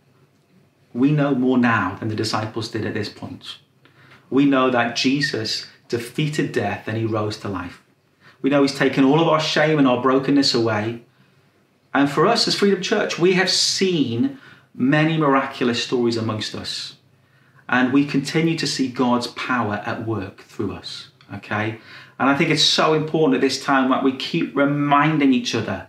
we 0.94 1.12
know 1.12 1.34
more 1.34 1.58
now 1.58 1.96
than 1.96 2.08
the 2.08 2.14
disciples 2.14 2.70
did 2.70 2.86
at 2.86 2.94
this 2.94 3.10
point. 3.10 3.58
We 4.30 4.46
know 4.46 4.70
that 4.70 4.96
Jesus 4.96 5.66
defeated 5.88 6.52
death 6.52 6.88
and 6.88 6.96
he 6.96 7.04
rose 7.04 7.36
to 7.38 7.48
life. 7.48 7.82
We 8.40 8.50
know 8.50 8.62
He's 8.62 8.74
taken 8.74 9.04
all 9.04 9.20
of 9.20 9.28
our 9.28 9.40
shame 9.40 9.78
and 9.78 9.88
our 9.88 10.00
brokenness 10.00 10.54
away. 10.54 11.02
And 11.92 12.10
for 12.10 12.26
us 12.26 12.46
as 12.46 12.54
Freedom 12.54 12.80
Church, 12.80 13.18
we 13.18 13.32
have 13.32 13.50
seen 13.50 14.38
many 14.74 15.16
miraculous 15.16 15.82
stories 15.82 16.16
amongst 16.16 16.54
us. 16.54 16.96
And 17.68 17.92
we 17.92 18.04
continue 18.04 18.56
to 18.58 18.66
see 18.66 18.88
God's 18.88 19.26
power 19.28 19.82
at 19.84 20.06
work 20.06 20.42
through 20.42 20.72
us. 20.72 21.10
Okay? 21.34 21.78
And 22.18 22.28
I 22.28 22.36
think 22.36 22.50
it's 22.50 22.64
so 22.64 22.94
important 22.94 23.36
at 23.36 23.40
this 23.40 23.62
time 23.62 23.90
that 23.90 24.02
we 24.02 24.16
keep 24.16 24.56
reminding 24.56 25.32
each 25.32 25.54
other 25.54 25.88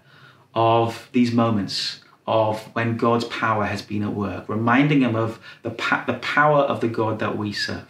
of 0.53 1.09
these 1.13 1.31
moments 1.31 2.01
of 2.27 2.61
when 2.75 2.97
God's 2.97 3.25
power 3.25 3.65
has 3.65 3.81
been 3.81 4.03
at 4.03 4.13
work, 4.13 4.47
reminding 4.47 4.99
them 4.99 5.15
of 5.15 5.39
the, 5.63 5.69
the 6.05 6.19
power 6.21 6.59
of 6.59 6.81
the 6.81 6.87
God 6.87 7.19
that 7.19 7.37
we 7.37 7.51
serve. 7.51 7.87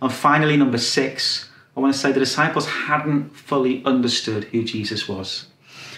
And 0.00 0.12
finally, 0.12 0.56
number 0.56 0.78
six, 0.78 1.48
I 1.76 1.80
want 1.80 1.92
to 1.92 1.98
say 1.98 2.12
the 2.12 2.20
disciples 2.20 2.68
hadn't 2.68 3.30
fully 3.30 3.84
understood 3.84 4.44
who 4.44 4.62
Jesus 4.62 5.08
was. 5.08 5.46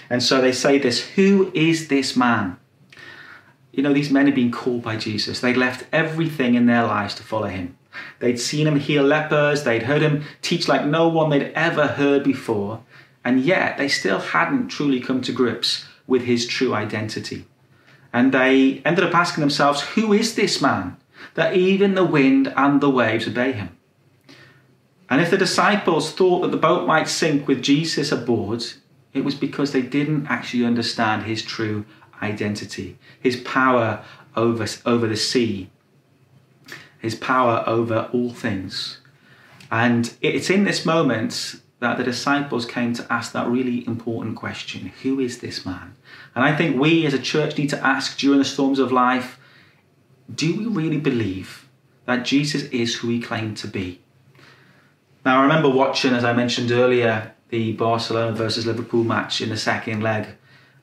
And 0.09 0.23
so 0.23 0.41
they 0.41 0.53
say 0.53 0.79
this 0.79 1.01
Who 1.11 1.51
is 1.55 1.89
this 1.89 2.17
man? 2.17 2.59
You 3.77 3.83
know, 3.83 3.93
these 3.93 4.11
men 4.11 4.27
had 4.27 4.35
been 4.35 4.53
called 4.53 4.83
by 4.83 4.97
Jesus. 4.97 5.41
They'd 5.41 5.57
left 5.57 5.87
everything 5.93 6.55
in 6.55 6.67
their 6.67 6.85
lives 6.85 7.15
to 7.17 7.23
follow 7.25 7.49
him. 7.49 7.77
They'd 8.21 8.41
seen 8.41 8.67
him 8.67 8.79
heal 8.79 9.03
lepers, 9.03 9.65
they'd 9.65 9.85
heard 9.85 10.03
him 10.03 10.25
teach 10.43 10.69
like 10.69 10.87
no 10.87 11.09
one 11.09 11.31
they'd 11.31 11.53
ever 11.55 11.89
heard 11.89 12.25
before, 12.25 12.83
and 13.25 13.41
yet 13.41 13.79
they 13.79 13.89
still 13.89 14.19
hadn't 14.19 14.69
truly 14.69 15.01
come 15.01 15.21
to 15.23 15.33
grips 15.33 15.87
with 16.07 16.23
his 16.23 16.47
true 16.47 16.75
identity. 16.75 17.45
And 18.13 18.33
they 18.33 18.83
ended 18.85 19.05
up 19.05 19.15
asking 19.15 19.41
themselves, 19.41 19.81
Who 19.81 20.13
is 20.13 20.35
this 20.35 20.61
man 20.61 20.97
that 21.35 21.57
even 21.57 21.95
the 21.95 22.05
wind 22.05 22.53
and 22.57 22.81
the 22.81 22.91
waves 22.91 23.27
obey 23.27 23.53
him? 23.53 23.77
And 25.11 25.21
if 25.21 25.31
the 25.31 25.37
disciples 25.37 26.13
thought 26.13 26.41
that 26.41 26.51
the 26.51 26.57
boat 26.57 26.87
might 26.87 27.09
sink 27.09 27.47
with 27.47 27.63
Jesus 27.63 28.11
aboard, 28.11 28.65
it 29.13 29.25
was 29.25 29.35
because 29.35 29.73
they 29.73 29.83
didn't 29.83 30.27
actually 30.27 30.65
understand 30.65 31.23
his 31.23 31.43
true 31.43 31.85
identity, 32.23 32.99
his 33.21 33.37
power 33.37 34.05
over, 34.37 34.67
over 34.87 35.07
the 35.07 35.17
sea, 35.17 35.71
his 36.99 37.15
power 37.15 37.63
over 37.67 38.09
all 38.13 38.31
things. 38.31 38.99
And 39.71 40.15
it's 40.21 40.51
in 40.51 40.65
this 40.65 40.87
moment 40.87 41.57
that 41.81 41.99
the 41.99 42.05
disciples 42.05 42.65
came 42.65 42.95
to 42.95 43.13
ask 43.13 43.33
that 43.33 43.49
really 43.49 43.87
important 43.87 44.37
question 44.37 44.93
Who 45.03 45.21
is 45.21 45.39
this 45.39 45.67
man? 45.67 45.97
And 46.35 46.45
I 46.45 46.57
think 46.57 46.81
we 46.81 47.07
as 47.07 47.15
a 47.15 47.19
church 47.19 47.59
need 47.59 47.71
to 47.71 47.87
ask 47.87 48.19
during 48.19 48.39
the 48.39 48.45
storms 48.45 48.79
of 48.79 48.93
life 48.93 49.39
do 50.33 50.57
we 50.57 50.67
really 50.67 50.99
believe 50.99 51.69
that 52.07 52.25
Jesus 52.25 52.63
is 52.65 52.97
who 52.97 53.09
he 53.09 53.21
claimed 53.21 53.57
to 53.59 53.69
be? 53.69 54.01
Now, 55.25 55.41
I 55.41 55.43
remember 55.43 55.69
watching, 55.69 56.15
as 56.15 56.25
I 56.25 56.33
mentioned 56.33 56.71
earlier, 56.71 57.33
the 57.49 57.73
Barcelona 57.73 58.33
versus 58.33 58.67
Liverpool 58.67 59.05
match 59.05 59.41
in 59.41 59.49
the 59.51 59.57
second 59.57 60.03
leg 60.03 60.29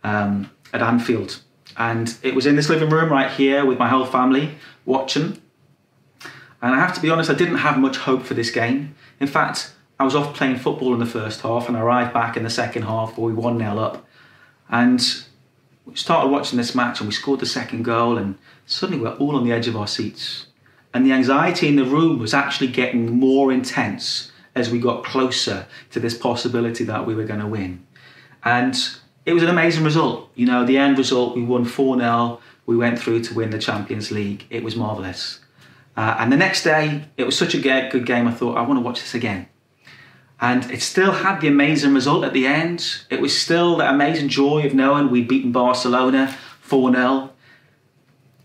um, 0.04 0.50
at 0.74 0.82
Anfield. 0.82 1.42
And 1.78 2.16
it 2.22 2.36
was 2.36 2.46
in 2.46 2.56
this 2.56 2.70
living 2.70 2.90
room 2.90 3.12
right 3.12 3.32
here 3.32 3.66
with 3.66 3.80
my 3.80 3.88
whole 3.88 4.06
family 4.06 4.56
watching. 4.86 5.42
And 6.62 6.76
I 6.76 6.80
have 6.80 6.94
to 6.96 7.02
be 7.02 7.10
honest, 7.10 7.30
I 7.30 7.34
didn't 7.34 7.58
have 7.58 7.80
much 7.80 7.98
hope 7.98 8.24
for 8.24 8.34
this 8.34 8.52
game. 8.52 8.96
In 9.20 9.28
fact, 9.28 9.74
I 10.00 10.04
was 10.04 10.16
off 10.16 10.36
playing 10.36 10.58
football 10.58 10.94
in 10.94 11.00
the 11.00 11.06
first 11.06 11.42
half 11.42 11.68
and 11.68 11.78
I 11.78 11.82
arrived 11.82 12.14
back 12.14 12.36
in 12.36 12.44
the 12.44 12.50
second 12.50 12.84
half 12.84 13.18
where 13.18 13.28
we 13.28 13.34
1 13.34 13.58
0 13.58 13.78
up. 13.78 14.06
And 14.70 15.02
we 15.86 15.96
started 15.96 16.30
watching 16.30 16.58
this 16.58 16.74
match 16.76 17.00
and 17.00 17.08
we 17.08 17.14
scored 17.14 17.40
the 17.40 17.46
second 17.46 17.84
goal, 17.84 18.18
and 18.18 18.38
suddenly 18.66 19.02
we're 19.02 19.16
all 19.16 19.36
on 19.36 19.44
the 19.44 19.52
edge 19.52 19.68
of 19.68 19.76
our 19.76 19.88
seats. 19.88 20.48
And 20.94 21.06
the 21.06 21.12
anxiety 21.12 21.68
in 21.68 21.76
the 21.76 21.86
room 21.86 22.20
was 22.20 22.34
actually 22.34 22.68
getting 22.68 23.20
more 23.20 23.52
intense 23.52 24.32
as 24.56 24.70
we 24.70 24.80
got 24.80 25.04
closer 25.04 25.66
to 25.92 26.00
this 26.00 26.18
possibility 26.18 26.84
that 26.84 27.06
we 27.06 27.16
were 27.16 27.24
going 27.24 27.40
to 27.40 27.48
win. 27.48 27.86
And 28.44 28.78
it 29.26 29.34
was 29.34 29.44
an 29.44 29.50
amazing 29.50 29.84
result. 29.84 30.30
You 30.36 30.46
know, 30.46 30.66
the 30.66 30.78
end 30.78 30.98
result, 30.98 31.36
we 31.36 31.44
won 31.44 31.66
4 31.66 31.98
0. 31.98 32.40
We 32.66 32.78
went 32.78 33.00
through 33.00 33.24
to 33.24 33.34
win 33.34 33.50
the 33.50 33.60
Champions 33.60 34.12
League. 34.12 34.46
It 34.50 34.64
was 34.64 34.76
marvellous. 34.76 35.40
Uh, 35.96 36.16
and 36.20 36.32
the 36.32 36.38
next 36.38 36.64
day, 36.64 37.06
it 37.18 37.26
was 37.26 37.38
such 37.38 37.54
a 37.54 37.60
good 37.60 38.06
game, 38.06 38.28
I 38.28 38.32
thought, 38.32 38.58
I 38.58 38.62
want 38.62 38.78
to 38.80 38.84
watch 38.84 39.02
this 39.02 39.14
again. 39.14 39.48
And 40.40 40.72
it 40.72 40.82
still 40.82 41.12
had 41.12 41.42
the 41.42 41.48
amazing 41.48 41.94
result 41.94 42.24
at 42.24 42.34
the 42.34 42.48
end. 42.48 43.04
It 43.10 43.22
was 43.22 43.40
still 43.40 43.78
that 43.78 43.94
amazing 43.94 44.30
joy 44.30 44.66
of 44.66 44.74
knowing 44.74 45.12
we'd 45.12 45.28
beaten 45.28 45.52
Barcelona 45.52 46.36
4 46.62 46.94
0. 46.94 47.30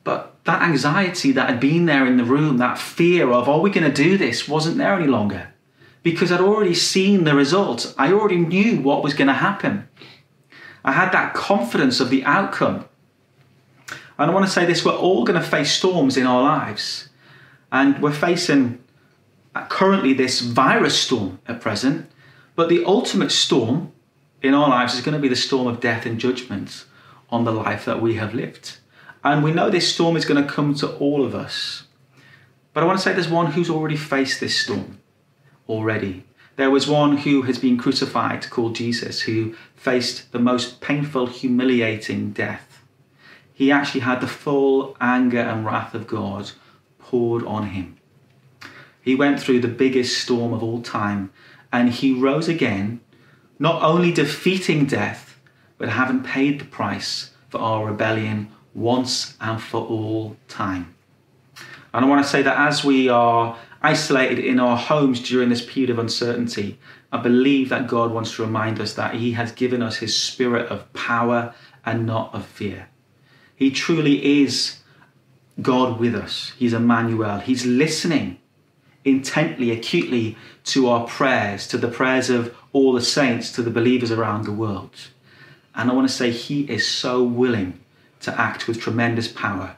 But 0.04 0.34
that 0.44 0.62
anxiety 0.62 1.32
that 1.32 1.48
had 1.48 1.60
been 1.60 1.86
there 1.86 2.06
in 2.06 2.16
the 2.16 2.24
room, 2.24 2.58
that 2.58 2.78
fear 2.78 3.30
of, 3.30 3.48
are 3.48 3.60
we 3.60 3.70
going 3.70 3.90
to 3.90 4.02
do 4.02 4.18
this, 4.18 4.46
wasn't 4.46 4.76
there 4.78 4.94
any 4.94 5.06
longer 5.06 5.52
because 6.06 6.30
I'd 6.30 6.40
already 6.40 6.72
seen 6.72 7.24
the 7.24 7.34
result. 7.34 7.92
I 7.98 8.12
already 8.12 8.36
knew 8.36 8.80
what 8.80 9.02
was 9.02 9.12
going 9.12 9.26
to 9.26 9.34
happen. 9.34 9.88
I 10.86 10.92
had 10.92 11.10
that 11.10 11.34
confidence 11.34 11.98
of 11.98 12.10
the 12.10 12.24
outcome. 12.24 12.86
And 14.18 14.30
I 14.30 14.34
want 14.34 14.46
to 14.46 14.50
say 14.50 14.64
this 14.64 14.84
we're 14.84 14.96
all 14.96 15.24
going 15.24 15.38
to 15.38 15.46
face 15.46 15.72
storms 15.72 16.16
in 16.16 16.26
our 16.26 16.40
lives. 16.40 17.08
And 17.72 18.00
we're 18.00 18.12
facing 18.12 18.82
uh, 19.54 19.66
currently 19.66 20.14
this 20.14 20.40
virus 20.40 20.96
storm 20.96 21.40
at 21.46 21.60
present. 21.60 22.10
But 22.54 22.68
the 22.68 22.84
ultimate 22.84 23.32
storm 23.32 23.92
in 24.40 24.54
our 24.54 24.68
lives 24.68 24.94
is 24.94 25.02
going 25.02 25.16
to 25.16 25.20
be 25.20 25.28
the 25.28 25.36
storm 25.36 25.66
of 25.66 25.80
death 25.80 26.06
and 26.06 26.20
judgment 26.20 26.84
on 27.30 27.44
the 27.44 27.52
life 27.52 27.84
that 27.84 28.00
we 28.00 28.14
have 28.14 28.32
lived. 28.32 28.78
And 29.24 29.42
we 29.42 29.50
know 29.50 29.68
this 29.68 29.92
storm 29.92 30.16
is 30.16 30.24
going 30.24 30.42
to 30.42 30.48
come 30.48 30.72
to 30.76 30.94
all 30.98 31.24
of 31.24 31.34
us. 31.34 31.82
But 32.72 32.84
I 32.84 32.86
want 32.86 32.98
to 32.98 33.02
say 33.02 33.12
there's 33.12 33.28
one 33.28 33.50
who's 33.50 33.68
already 33.68 33.96
faced 33.96 34.38
this 34.38 34.56
storm 34.56 35.00
already. 35.68 36.25
There 36.56 36.70
was 36.70 36.88
one 36.88 37.18
who 37.18 37.42
has 37.42 37.58
been 37.58 37.76
crucified 37.76 38.48
called 38.48 38.76
Jesus 38.76 39.22
who 39.22 39.54
faced 39.74 40.32
the 40.32 40.38
most 40.38 40.80
painful, 40.80 41.26
humiliating 41.26 42.30
death. 42.30 42.82
He 43.52 43.70
actually 43.70 44.00
had 44.00 44.20
the 44.20 44.26
full 44.26 44.96
anger 44.98 45.40
and 45.40 45.66
wrath 45.66 45.94
of 45.94 46.06
God 46.06 46.52
poured 46.98 47.44
on 47.44 47.68
him. 47.68 47.98
He 49.02 49.14
went 49.14 49.38
through 49.38 49.60
the 49.60 49.68
biggest 49.68 50.18
storm 50.18 50.54
of 50.54 50.62
all 50.62 50.80
time 50.80 51.30
and 51.70 51.90
he 51.90 52.12
rose 52.12 52.48
again, 52.48 53.00
not 53.58 53.82
only 53.82 54.10
defeating 54.10 54.86
death, 54.86 55.38
but 55.76 55.90
having 55.90 56.22
paid 56.22 56.58
the 56.58 56.64
price 56.64 57.32
for 57.50 57.60
our 57.60 57.86
rebellion 57.86 58.50
once 58.74 59.36
and 59.40 59.60
for 59.60 59.82
all 59.82 60.36
time. 60.48 60.94
And 61.92 62.04
I 62.04 62.08
want 62.08 62.24
to 62.24 62.30
say 62.30 62.42
that 62.42 62.58
as 62.58 62.82
we 62.82 63.08
are 63.08 63.56
isolated 63.86 64.40
in 64.40 64.58
our 64.58 64.76
homes 64.76 65.20
during 65.20 65.48
this 65.48 65.64
period 65.64 65.90
of 65.90 65.98
uncertainty, 65.98 66.76
I 67.12 67.18
believe 67.18 67.68
that 67.68 67.86
God 67.86 68.10
wants 68.10 68.34
to 68.34 68.42
remind 68.42 68.80
us 68.80 68.94
that 68.94 69.14
He 69.14 69.32
has 69.32 69.52
given 69.52 69.80
us 69.80 69.98
His 69.98 70.16
spirit 70.16 70.66
of 70.68 70.92
power 70.92 71.54
and 71.84 72.04
not 72.04 72.34
of 72.34 72.44
fear. 72.44 72.88
He 73.54 73.70
truly 73.70 74.42
is 74.42 74.78
God 75.62 76.00
with 76.00 76.16
us. 76.16 76.52
He's 76.58 76.72
Emmanuel. 76.72 77.38
He's 77.38 77.64
listening 77.64 78.38
intently, 79.04 79.70
acutely 79.70 80.36
to 80.64 80.88
our 80.88 81.06
prayers, 81.06 81.68
to 81.68 81.78
the 81.78 81.88
prayers 81.88 82.28
of 82.28 82.52
all 82.72 82.92
the 82.92 83.00
saints, 83.00 83.52
to 83.52 83.62
the 83.62 83.70
believers 83.70 84.10
around 84.10 84.46
the 84.46 84.52
world. 84.64 84.96
And 85.76 85.88
I 85.88 85.94
want 85.94 86.08
to 86.08 86.14
say, 86.14 86.32
He 86.32 86.62
is 86.62 86.84
so 86.84 87.22
willing 87.22 87.78
to 88.22 88.40
act 88.40 88.66
with 88.66 88.80
tremendous 88.80 89.28
power. 89.28 89.76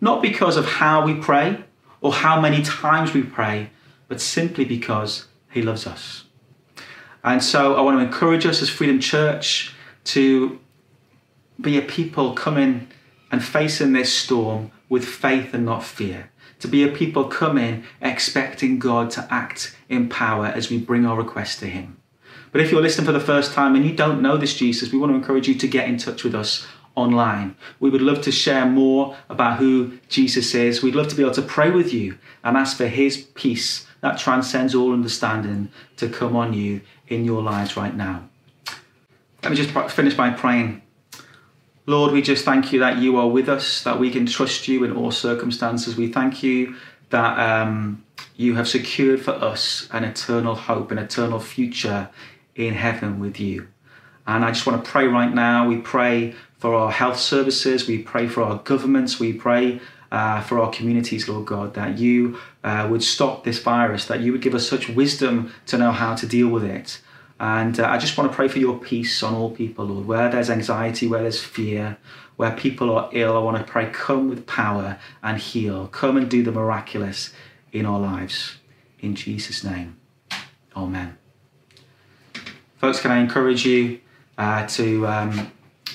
Not 0.00 0.22
because 0.22 0.56
of 0.56 0.64
how 0.64 1.04
we 1.04 1.14
pray 1.14 1.64
or 2.02 2.12
how 2.12 2.38
many 2.38 2.62
times 2.62 3.14
we 3.14 3.22
pray, 3.22 3.70
but 4.08 4.20
simply 4.20 4.66
because 4.66 5.28
He 5.50 5.62
loves 5.62 5.86
us. 5.86 6.24
And 7.24 7.42
so 7.42 7.76
I 7.76 7.80
want 7.80 7.98
to 7.98 8.04
encourage 8.04 8.44
us 8.44 8.60
as 8.60 8.68
Freedom 8.68 9.00
Church 9.00 9.74
to 10.04 10.60
be 11.60 11.78
a 11.78 11.82
people 11.82 12.34
coming 12.34 12.88
and 13.30 13.42
facing 13.42 13.92
this 13.92 14.12
storm 14.12 14.72
with 14.88 15.04
faith 15.04 15.54
and 15.54 15.64
not 15.64 15.84
fear. 15.84 16.30
To 16.58 16.68
be 16.68 16.84
a 16.84 16.88
people 16.88 17.24
coming 17.24 17.84
expecting 18.00 18.78
God 18.78 19.10
to 19.12 19.26
act 19.30 19.76
in 19.88 20.08
power 20.08 20.46
as 20.46 20.70
we 20.70 20.78
bring 20.78 21.06
our 21.06 21.16
requests 21.16 21.56
to 21.60 21.66
Him. 21.66 21.96
But 22.50 22.60
if 22.60 22.70
you're 22.70 22.82
listening 22.82 23.06
for 23.06 23.12
the 23.12 23.20
first 23.20 23.52
time 23.52 23.74
and 23.74 23.84
you 23.84 23.94
don't 23.96 24.20
know 24.20 24.36
this 24.36 24.54
Jesus, 24.54 24.92
we 24.92 24.98
want 24.98 25.10
to 25.10 25.16
encourage 25.16 25.48
you 25.48 25.54
to 25.54 25.66
get 25.66 25.88
in 25.88 25.96
touch 25.96 26.22
with 26.22 26.34
us 26.34 26.66
online. 26.94 27.56
We 27.80 27.90
would 27.90 28.02
love 28.02 28.20
to 28.22 28.32
share 28.32 28.66
more 28.66 29.16
about 29.28 29.58
who 29.58 29.98
Jesus 30.08 30.54
is. 30.54 30.82
We'd 30.82 30.94
love 30.94 31.08
to 31.08 31.14
be 31.14 31.22
able 31.22 31.34
to 31.34 31.42
pray 31.42 31.70
with 31.70 31.92
you 31.92 32.18
and 32.44 32.56
ask 32.56 32.76
for 32.76 32.86
His 32.86 33.18
peace 33.34 33.86
that 34.00 34.18
transcends 34.18 34.74
all 34.74 34.92
understanding 34.92 35.70
to 35.96 36.08
come 36.08 36.36
on 36.36 36.52
you 36.52 36.80
in 37.08 37.24
your 37.24 37.42
lives 37.42 37.76
right 37.76 37.94
now. 37.94 38.28
Let 39.42 39.50
me 39.50 39.56
just 39.56 39.70
finish 39.90 40.14
by 40.14 40.30
praying. 40.30 40.82
Lord, 41.86 42.12
we 42.12 42.22
just 42.22 42.44
thank 42.44 42.72
you 42.72 42.78
that 42.80 42.98
you 42.98 43.16
are 43.16 43.28
with 43.28 43.48
us, 43.48 43.82
that 43.82 43.98
we 43.98 44.10
can 44.10 44.26
trust 44.26 44.68
you 44.68 44.84
in 44.84 44.92
all 44.92 45.10
circumstances. 45.10 45.96
We 45.96 46.12
thank 46.12 46.42
you 46.42 46.76
that 47.10 47.38
um, 47.38 48.04
you 48.36 48.54
have 48.54 48.68
secured 48.68 49.20
for 49.20 49.32
us 49.32 49.88
an 49.90 50.04
eternal 50.04 50.54
hope, 50.54 50.90
an 50.90 50.98
eternal 50.98 51.40
future 51.40 52.08
in 52.54 52.74
heaven 52.74 53.18
with 53.18 53.40
you. 53.40 53.68
And 54.26 54.44
I 54.44 54.52
just 54.52 54.64
want 54.66 54.84
to 54.84 54.90
pray 54.90 55.06
right 55.06 55.32
now. 55.32 55.66
We 55.66 55.78
pray 55.78 56.34
for 56.62 56.76
our 56.76 56.92
health 56.92 57.18
services, 57.18 57.88
we 57.88 57.98
pray 57.98 58.28
for 58.28 58.40
our 58.40 58.58
governments, 58.58 59.18
we 59.18 59.32
pray 59.32 59.80
uh, 60.12 60.40
for 60.42 60.60
our 60.60 60.70
communities, 60.70 61.28
Lord 61.28 61.44
God, 61.44 61.74
that 61.74 61.98
you 61.98 62.38
uh, 62.62 62.86
would 62.88 63.02
stop 63.02 63.42
this 63.42 63.58
virus, 63.58 64.04
that 64.04 64.20
you 64.20 64.30
would 64.30 64.42
give 64.42 64.54
us 64.54 64.68
such 64.68 64.88
wisdom 64.88 65.52
to 65.66 65.76
know 65.76 65.90
how 65.90 66.14
to 66.14 66.24
deal 66.24 66.46
with 66.46 66.62
it. 66.62 67.00
And 67.40 67.80
uh, 67.80 67.88
I 67.88 67.98
just 67.98 68.16
want 68.16 68.30
to 68.30 68.36
pray 68.36 68.46
for 68.46 68.60
your 68.60 68.78
peace 68.78 69.24
on 69.24 69.34
all 69.34 69.50
people, 69.50 69.86
Lord. 69.86 70.06
Where 70.06 70.30
there's 70.30 70.50
anxiety, 70.50 71.08
where 71.08 71.22
there's 71.22 71.42
fear, 71.42 71.96
where 72.36 72.52
people 72.52 72.96
are 72.96 73.10
ill, 73.10 73.36
I 73.36 73.40
want 73.40 73.56
to 73.56 73.64
pray, 73.64 73.90
come 73.90 74.28
with 74.28 74.46
power 74.46 75.00
and 75.20 75.38
heal. 75.38 75.88
Come 75.88 76.16
and 76.16 76.30
do 76.30 76.44
the 76.44 76.52
miraculous 76.52 77.32
in 77.72 77.86
our 77.86 77.98
lives. 77.98 78.58
In 79.00 79.16
Jesus' 79.16 79.64
name, 79.64 79.96
Amen. 80.76 81.18
Folks, 82.76 83.00
can 83.00 83.10
I 83.10 83.18
encourage 83.18 83.66
you 83.66 83.98
uh, 84.38 84.64
to, 84.68 85.08
um, 85.08 85.52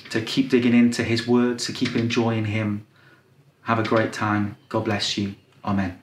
to 0.10 0.22
keep 0.22 0.50
digging 0.50 0.74
into 0.74 1.04
His 1.04 1.28
Word, 1.28 1.60
to 1.60 1.72
keep 1.72 1.96
enjoying 1.96 2.46
Him? 2.46 2.86
Have 3.64 3.80
a 3.80 3.84
great 3.84 4.14
time. 4.14 4.58
God 4.70 4.86
bless 4.86 5.18
you. 5.18 5.36
Amen. 5.64 6.02